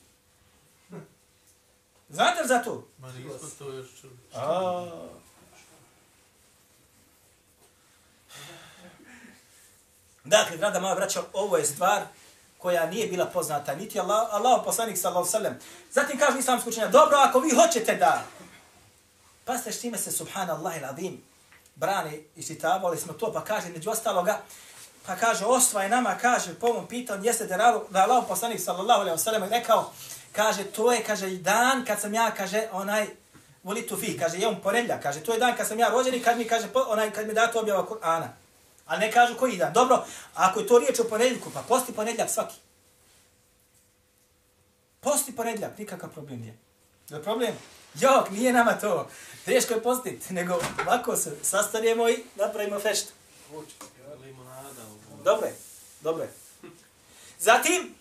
Znate 2.09 2.41
li 2.41 2.47
za 2.47 2.63
to? 2.63 2.87
Ma 2.97 3.11
nismo 3.11 3.49
to 3.57 3.73
još 3.73 3.87
čuli. 4.01 4.13
Dakle, 10.23 10.57
draga 10.57 10.79
moja 10.79 10.95
braća, 10.95 11.23
ovo 11.33 11.57
je 11.57 11.65
stvar 11.65 12.01
koja 12.59 12.85
nije 12.85 13.07
bila 13.07 13.25
poznata, 13.25 13.75
niti 13.75 13.99
Allah, 13.99 14.27
Allah 14.31 14.61
poslanik 14.65 14.97
sallallahu 14.97 15.29
sallam. 15.29 15.53
Zatim 15.91 16.19
kaže 16.19 16.39
islamsko 16.39 16.69
učenja, 16.69 16.87
dobro, 16.87 17.17
ako 17.17 17.39
vi 17.39 17.55
hoćete 17.55 17.95
da, 17.95 18.23
pa 19.45 19.57
ste 19.57 19.71
štime 19.71 19.97
se, 19.97 20.11
subhanallah 20.11 20.77
il 20.77 20.85
adim, 20.85 21.23
brani 21.75 22.23
i 22.35 22.43
čitavali 22.43 22.97
smo 22.97 23.13
to, 23.13 23.33
pa 23.33 23.43
kaže, 23.43 23.69
među 23.69 23.89
ostaloga, 23.89 24.41
pa 25.05 25.15
kaže, 25.15 25.45
osvaj 25.45 25.89
nama, 25.89 26.17
kaže, 26.21 26.53
po 26.53 26.67
ovom 26.67 26.87
pitanju, 26.87 27.25
jeste 27.25 27.45
da 27.45 28.03
Allah 28.03 28.23
poslanik 28.27 28.59
sallallahu 28.59 29.17
sallam 29.17 29.43
rekao, 29.43 29.91
kaže, 30.31 30.63
to 30.63 30.91
je, 30.91 31.03
kaže, 31.03 31.29
dan 31.29 31.85
kad 31.85 32.01
sam 32.01 32.13
ja, 32.13 32.31
kaže, 32.37 32.67
onaj, 32.71 33.07
voli 33.63 33.87
tu 33.87 33.97
fi, 33.97 34.17
kaže, 34.17 34.37
je 34.37 34.47
on 34.47 34.61
ponedlja, 34.61 34.99
kaže, 35.01 35.19
to 35.19 35.33
je 35.33 35.39
dan 35.39 35.55
kad 35.57 35.67
sam 35.67 35.79
ja 35.79 35.89
rođen 35.89 36.15
i 36.15 36.23
kad 36.23 36.37
mi, 36.37 36.47
kaže, 36.47 36.67
onaj, 36.87 37.11
kad 37.11 37.27
mi 37.27 37.33
dato 37.33 37.59
objava 37.59 37.85
Kur'ana. 37.85 38.27
Ali 38.89 38.99
ne 38.99 39.11
kažu 39.11 39.35
koji 39.35 39.57
dan. 39.57 39.73
Dobro, 39.73 40.05
ako 40.33 40.59
je 40.59 40.67
to 40.67 40.79
riječ 40.79 40.99
o 40.99 41.03
ponedljku, 41.03 41.49
pa 41.53 41.61
posti 41.61 41.93
ponedljak 41.93 42.29
svaki. 42.29 42.55
Posti 44.99 45.35
ponedljak, 45.35 45.77
nikakav 45.77 46.09
problem 46.09 46.39
nije. 46.39 46.57
Je 47.09 47.23
problem? 47.23 47.53
Jok, 47.99 48.29
nije 48.29 48.53
nama 48.53 48.73
to. 48.73 49.09
Teško 49.45 49.73
je 49.73 49.83
postiti, 49.83 50.33
nego 50.33 50.59
ovako 50.87 51.15
se 51.15 51.35
sastanemo 51.41 52.09
i 52.09 52.23
napravimo 52.35 52.79
feštu. 52.79 53.11
Dobro 55.23 55.47
je, 55.47 55.55
dobro 56.01 56.23
je. 56.23 56.33
Zatim, 57.39 57.95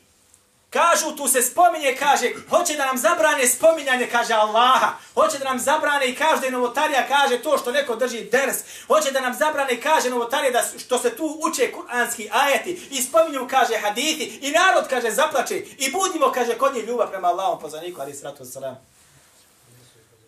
Kažu, 0.70 1.16
tu 1.16 1.28
se 1.28 1.42
spominje, 1.42 1.96
kaže, 1.98 2.30
hoće 2.50 2.76
da 2.76 2.86
nam 2.86 2.98
zabrane 2.98 3.46
spominjanje, 3.46 4.08
kaže 4.12 4.34
Allaha. 4.34 4.92
Hoće 5.14 5.38
da 5.38 5.44
nam 5.44 5.58
zabrane 5.58 6.08
i 6.08 6.14
kaže 6.14 6.40
da 6.40 6.46
je 6.46 6.52
novotarija, 6.52 7.08
kaže 7.08 7.42
to 7.42 7.58
što 7.58 7.72
neko 7.72 7.96
drži 7.96 8.24
ders. 8.24 8.56
Hoće 8.86 9.10
da 9.10 9.20
nam 9.20 9.34
zabrane 9.34 9.72
i 9.72 9.80
kaže 9.80 10.10
novotarija 10.10 10.50
da 10.50 10.64
što 10.78 10.98
se 10.98 11.16
tu 11.16 11.38
uče 11.42 11.72
kuranski 11.72 12.28
ajeti 12.32 12.88
i 12.90 13.02
spominju, 13.02 13.48
kaže, 13.50 13.76
hadithi. 13.82 14.38
I 14.42 14.50
narod, 14.50 14.88
kaže, 14.90 15.10
zaplače. 15.10 15.56
I 15.56 15.92
budimo, 15.92 16.32
kaže, 16.32 16.58
kod 16.58 16.74
njih 16.74 16.84
ljubav 16.84 17.10
prema 17.10 17.28
Allahom 17.28 17.60
pozaniku, 17.60 18.00
ali 18.00 18.14
sratu 18.14 18.44
salam. 18.44 18.76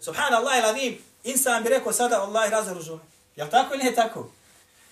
Subhanallah 0.01 0.59
i 0.59 0.63
ladim, 0.63 0.99
insan 1.25 1.63
bi 1.63 1.69
rekao 1.69 1.93
sada, 1.93 2.23
Allah 2.23 2.51
razoružuje. 2.51 2.99
Jel 3.37 3.49
tako 3.51 3.75
ili 3.75 3.85
ne 3.85 3.95
tako? 3.95 4.40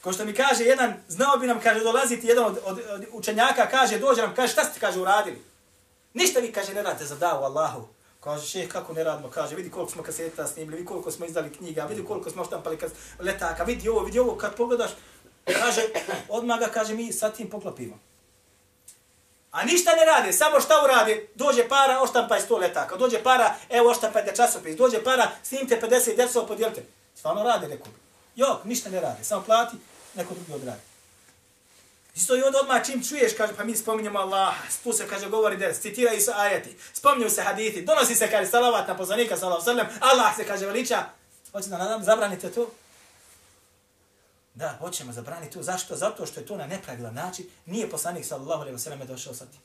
Ko 0.02 0.12
što 0.12 0.24
mi 0.24 0.34
kaže 0.34 0.64
jedan, 0.64 0.94
znao 1.08 1.36
bi 1.36 1.46
nam, 1.46 1.60
kaže, 1.60 1.80
dolaziti 1.80 2.26
jedan 2.26 2.44
od, 2.44 2.58
od, 2.64 2.80
od 2.90 3.04
učenjaka, 3.12 3.66
kaže, 3.70 3.98
dođe 3.98 4.22
nam, 4.22 4.34
kaže, 4.34 4.52
šta 4.52 4.64
ste, 4.64 4.80
kaže, 4.80 5.00
uradili? 5.00 5.42
Ništa 6.14 6.40
vi, 6.40 6.52
kaže, 6.52 6.74
ne 6.74 6.82
radite 6.82 7.04
za 7.04 7.16
davu 7.16 7.44
Allahu. 7.44 7.88
Kaže, 8.20 8.46
še, 8.46 8.68
kako 8.68 8.92
ne 8.92 9.04
radimo? 9.04 9.30
Kaže, 9.30 9.56
vidi 9.56 9.70
koliko 9.70 9.92
smo 9.92 10.02
kaseta 10.02 10.46
snimili, 10.46 10.76
vidi 10.76 10.88
koliko 10.88 11.10
smo 11.10 11.26
izdali 11.26 11.52
knjiga, 11.52 11.84
vidi 11.84 12.04
koliko 12.04 12.30
smo 12.30 12.44
štampali 12.44 12.78
kas, 12.78 12.92
letaka, 13.18 13.64
vidi 13.64 13.88
ovo, 13.88 14.00
vidi 14.00 14.18
ovo, 14.18 14.36
kad 14.36 14.54
pogledaš, 14.54 14.90
kaže, 15.44 15.82
odmah 16.28 16.60
ga, 16.60 16.66
kaže, 16.66 16.94
mi 16.94 17.12
sa 17.12 17.30
tim 17.30 17.50
poklopimo. 17.50 17.98
A 19.50 19.64
ništa 19.64 19.92
ne 19.92 20.04
rade, 20.04 20.32
samo 20.32 20.60
šta 20.60 20.84
urade? 20.84 21.28
Dođe 21.34 21.68
para, 21.68 22.02
oštampaj 22.02 22.40
sto 22.40 22.56
letaka. 22.56 22.96
Dođe 22.96 23.22
para, 23.22 23.54
evo 23.68 23.90
oštampajte 23.90 24.34
časopis. 24.36 24.76
Dođe 24.76 25.04
para, 25.04 25.30
snimite 25.42 25.80
50 25.80 26.16
desova, 26.16 26.46
podijelite. 26.46 26.82
Stvarno 27.14 27.42
rade, 27.42 27.66
rekao 27.66 27.92
bi. 27.92 28.07
Jok, 28.38 28.64
ništa 28.64 28.90
ne 28.90 29.00
rade, 29.00 29.24
samo 29.24 29.42
plati, 29.42 29.76
neko 30.14 30.34
drugi 30.34 30.52
odradi. 30.52 30.80
Isto 32.14 32.36
i 32.36 32.42
onda 32.42 32.58
odmah 32.60 32.86
čim 32.86 33.04
čuješ, 33.04 33.32
kaže, 33.36 33.56
pa 33.56 33.64
mi 33.64 33.76
spominjemo 33.76 34.18
Allah, 34.18 34.54
tu 34.82 34.92
se, 34.92 35.08
kaže, 35.08 35.28
govori 35.28 35.56
des, 35.56 35.80
citiraju 35.80 36.20
se 36.20 36.32
ajeti, 36.36 36.76
spominju 36.92 37.30
se 37.30 37.42
haditi, 37.42 37.82
donosi 37.82 38.14
se, 38.14 38.30
kaže, 38.30 38.50
salavat 38.50 38.88
na 38.88 38.96
poslanika, 38.96 39.36
salav 39.36 39.60
sallam, 39.60 39.86
Allah 40.00 40.36
se, 40.36 40.46
kaže, 40.46 40.66
veliča. 40.66 41.04
Hoće 41.52 41.68
da 41.68 41.78
nadam, 41.78 42.04
zabranite 42.04 42.50
to? 42.52 42.70
Da, 44.54 44.76
hoćemo 44.80 45.12
zabraniti 45.12 45.52
to. 45.52 45.62
Zašto? 45.62 45.96
Zato 45.96 46.26
što 46.26 46.40
je 46.40 46.46
to 46.46 46.56
na 46.56 46.66
nepravilan 46.66 47.14
način. 47.14 47.46
Nije 47.66 47.90
poslanik, 47.90 48.26
sallallahu 48.26 48.60
alaihi 48.60 48.76
wa 48.76 48.82
sallam, 48.82 49.06
došao 49.06 49.34
sa 49.34 49.46
tim. 49.46 49.60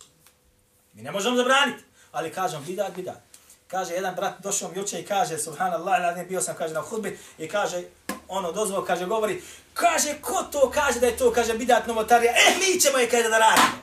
Mi 0.94 1.02
ne 1.02 1.12
možemo 1.12 1.38
zabraniti, 1.38 1.84
ali 2.12 2.34
kažem, 2.34 2.64
bidat, 2.66 2.96
bidat. 2.96 3.22
Kaže, 3.68 3.94
jedan 3.94 4.16
brat 4.16 4.34
došao 4.40 4.70
mi 4.70 4.78
juče 4.78 5.00
i 5.00 5.06
kaže, 5.06 5.38
subhanallah, 5.38 6.28
bio 6.28 6.42
sam, 6.42 6.56
kaže, 6.56 6.74
na 6.74 6.82
hudbi, 6.82 7.20
i 7.38 7.48
kaže, 7.48 7.84
ono 8.33 8.53
dozvo, 8.53 8.85
kaže, 8.85 9.07
govori, 9.07 9.43
kaže, 9.75 10.15
ko 10.21 10.43
to 10.53 10.71
kaže 10.71 11.01
da 11.01 11.07
je 11.07 11.17
to, 11.17 11.33
kaže, 11.33 11.55
bidat 11.55 11.87
novotarija, 11.87 12.33
eh, 12.33 12.55
mi 12.59 12.81
ćemo 12.81 12.99
je, 12.99 13.11
kaže, 13.11 13.29
da 13.29 13.39
radimo. 13.39 13.79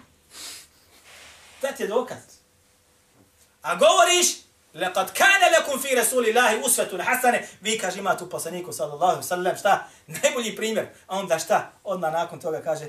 To 1.62 1.68
ti 1.78 1.84
je 1.84 1.88
dokaz. 1.88 2.18
A 3.62 3.76
govoriš, 3.76 4.28
lekad 4.74 5.14
kane 5.14 5.50
lekum 5.60 5.82
fi 5.82 5.96
rasulillahi 5.96 6.62
usvetu 6.66 6.98
hasane, 6.98 7.48
vi, 7.62 7.80
kaže, 7.80 8.00
ima 8.00 8.18
tu 8.18 8.30
poslaniku, 8.30 8.74
sallallahu 8.74 9.24
sallam, 9.24 9.58
šta, 9.58 9.88
najbolji 10.08 10.56
primjer, 10.56 10.88
a 11.08 11.18
onda 11.20 11.40
šta, 11.40 11.72
odmah 11.84 12.14
nakon 12.14 12.40
toga 12.40 12.62
kaže, 12.62 12.86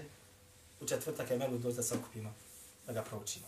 u 0.81 0.87
četvrtak 0.87 1.31
je 1.31 1.39
melu 1.39 1.59
doći 1.59 1.77
da 1.77 1.83
se 1.83 1.95
okupimo, 1.95 2.35
da 2.87 2.93
ga 2.93 3.03
proučimo. 3.03 3.47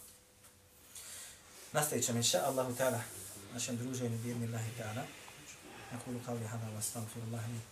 Nastavit 1.72 2.04
ćemo, 2.04 2.18
inša 2.18 2.38
Allahu 2.46 2.72
ta'ala, 2.72 2.98
našem 3.54 3.76
druženju, 3.76 4.18
birni 4.18 4.46
Allahi 4.46 4.70
ta'ala. 4.78 5.02
أقول 5.92 6.14
قولي 6.26 6.44
هذا 6.44 6.68
وأستغفر 6.76 7.20
الله 7.26 7.38
لي 7.38 7.60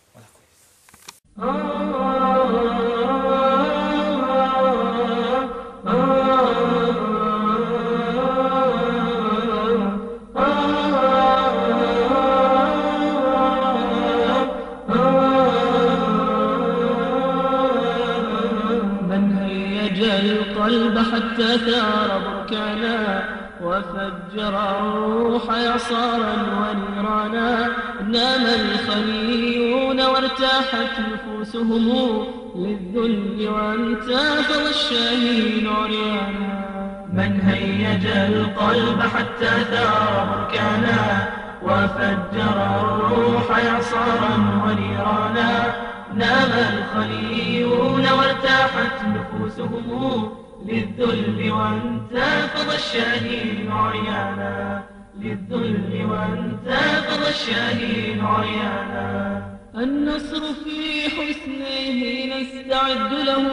القلب 20.62 20.98
حتى 20.98 21.58
ثار 21.58 22.22
بركانا 22.26 23.24
وفجر 23.62 24.54
الروح 24.70 25.42
يصارا 25.42 26.34
ونيرانا 26.58 27.68
نام 28.08 28.46
الخليون 28.46 30.00
وارتاحت 30.00 30.98
نفوسهم 31.42 32.26
للذل 32.56 33.48
وانتفض 33.48 34.66
الشاهين 34.68 35.66
عريانا. 35.66 37.06
من 37.12 37.40
هيج 37.40 38.06
القلب 38.06 39.00
حتى 39.00 39.64
ثار 39.64 40.26
بركانا 40.30 41.28
وفجر 41.62 42.80
الروح 42.80 43.50
إعصارا 43.50 44.62
ونيرانا. 44.66 45.74
نام 46.14 46.50
الخليون 46.74 48.06
وارتاحت 48.12 49.04
نفوسهم 49.04 50.28
للذل 50.66 51.52
وانتفض 51.52 52.72
الشهيد 52.74 53.70
عريانا. 53.70 54.82
للذل 55.20 56.06
وانتفض 56.10 57.26
الشهيد 57.28 58.24
عريانا. 58.24 59.51
النصر 59.76 60.40
في 60.64 61.02
حسنه 61.10 62.36
نستعد 62.36 63.12
له. 63.12 63.46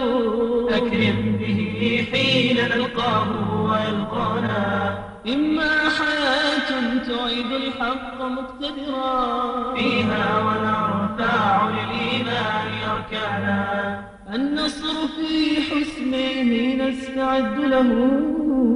أكرم 0.70 1.38
به 1.40 2.08
حين 2.12 2.56
نلقاه 2.56 3.64
ويلقانا 3.64 4.98
إما 5.28 5.90
حياة 5.90 6.70
تعيد 7.08 7.52
الحق 7.52 8.22
مقتدرا. 8.22 9.76
فيها 9.76 10.40
ونرفع 10.40 11.70
للإيمان 11.70 12.68
أركانا. 12.90 14.09
النصر 14.36 15.08
في 15.08 15.62
حسنه 15.62 16.76
نستعد 16.86 17.60
له. 17.60 17.90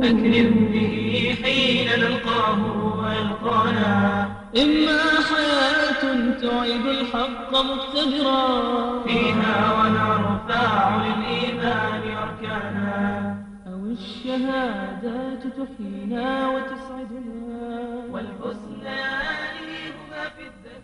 أكرم 0.03 0.69
به 0.73 1.35
حين 1.43 1.87
نلقاه 1.99 2.61
ويلقانا 2.99 4.25
إما 4.57 4.99
حياة 5.31 6.03
تعيد 6.41 6.85
الحق 6.85 7.51
مقتدرا. 7.51 9.03
فيها 9.03 9.57
ونرفع 9.77 10.97
للإيمان 11.05 12.01
أركانا. 12.23 13.37
أو 13.67 13.85
الشهادات 13.85 15.43
تحيينا 15.43 16.49
وتسعدنا. 16.49 17.73
والحسنى 18.11 19.03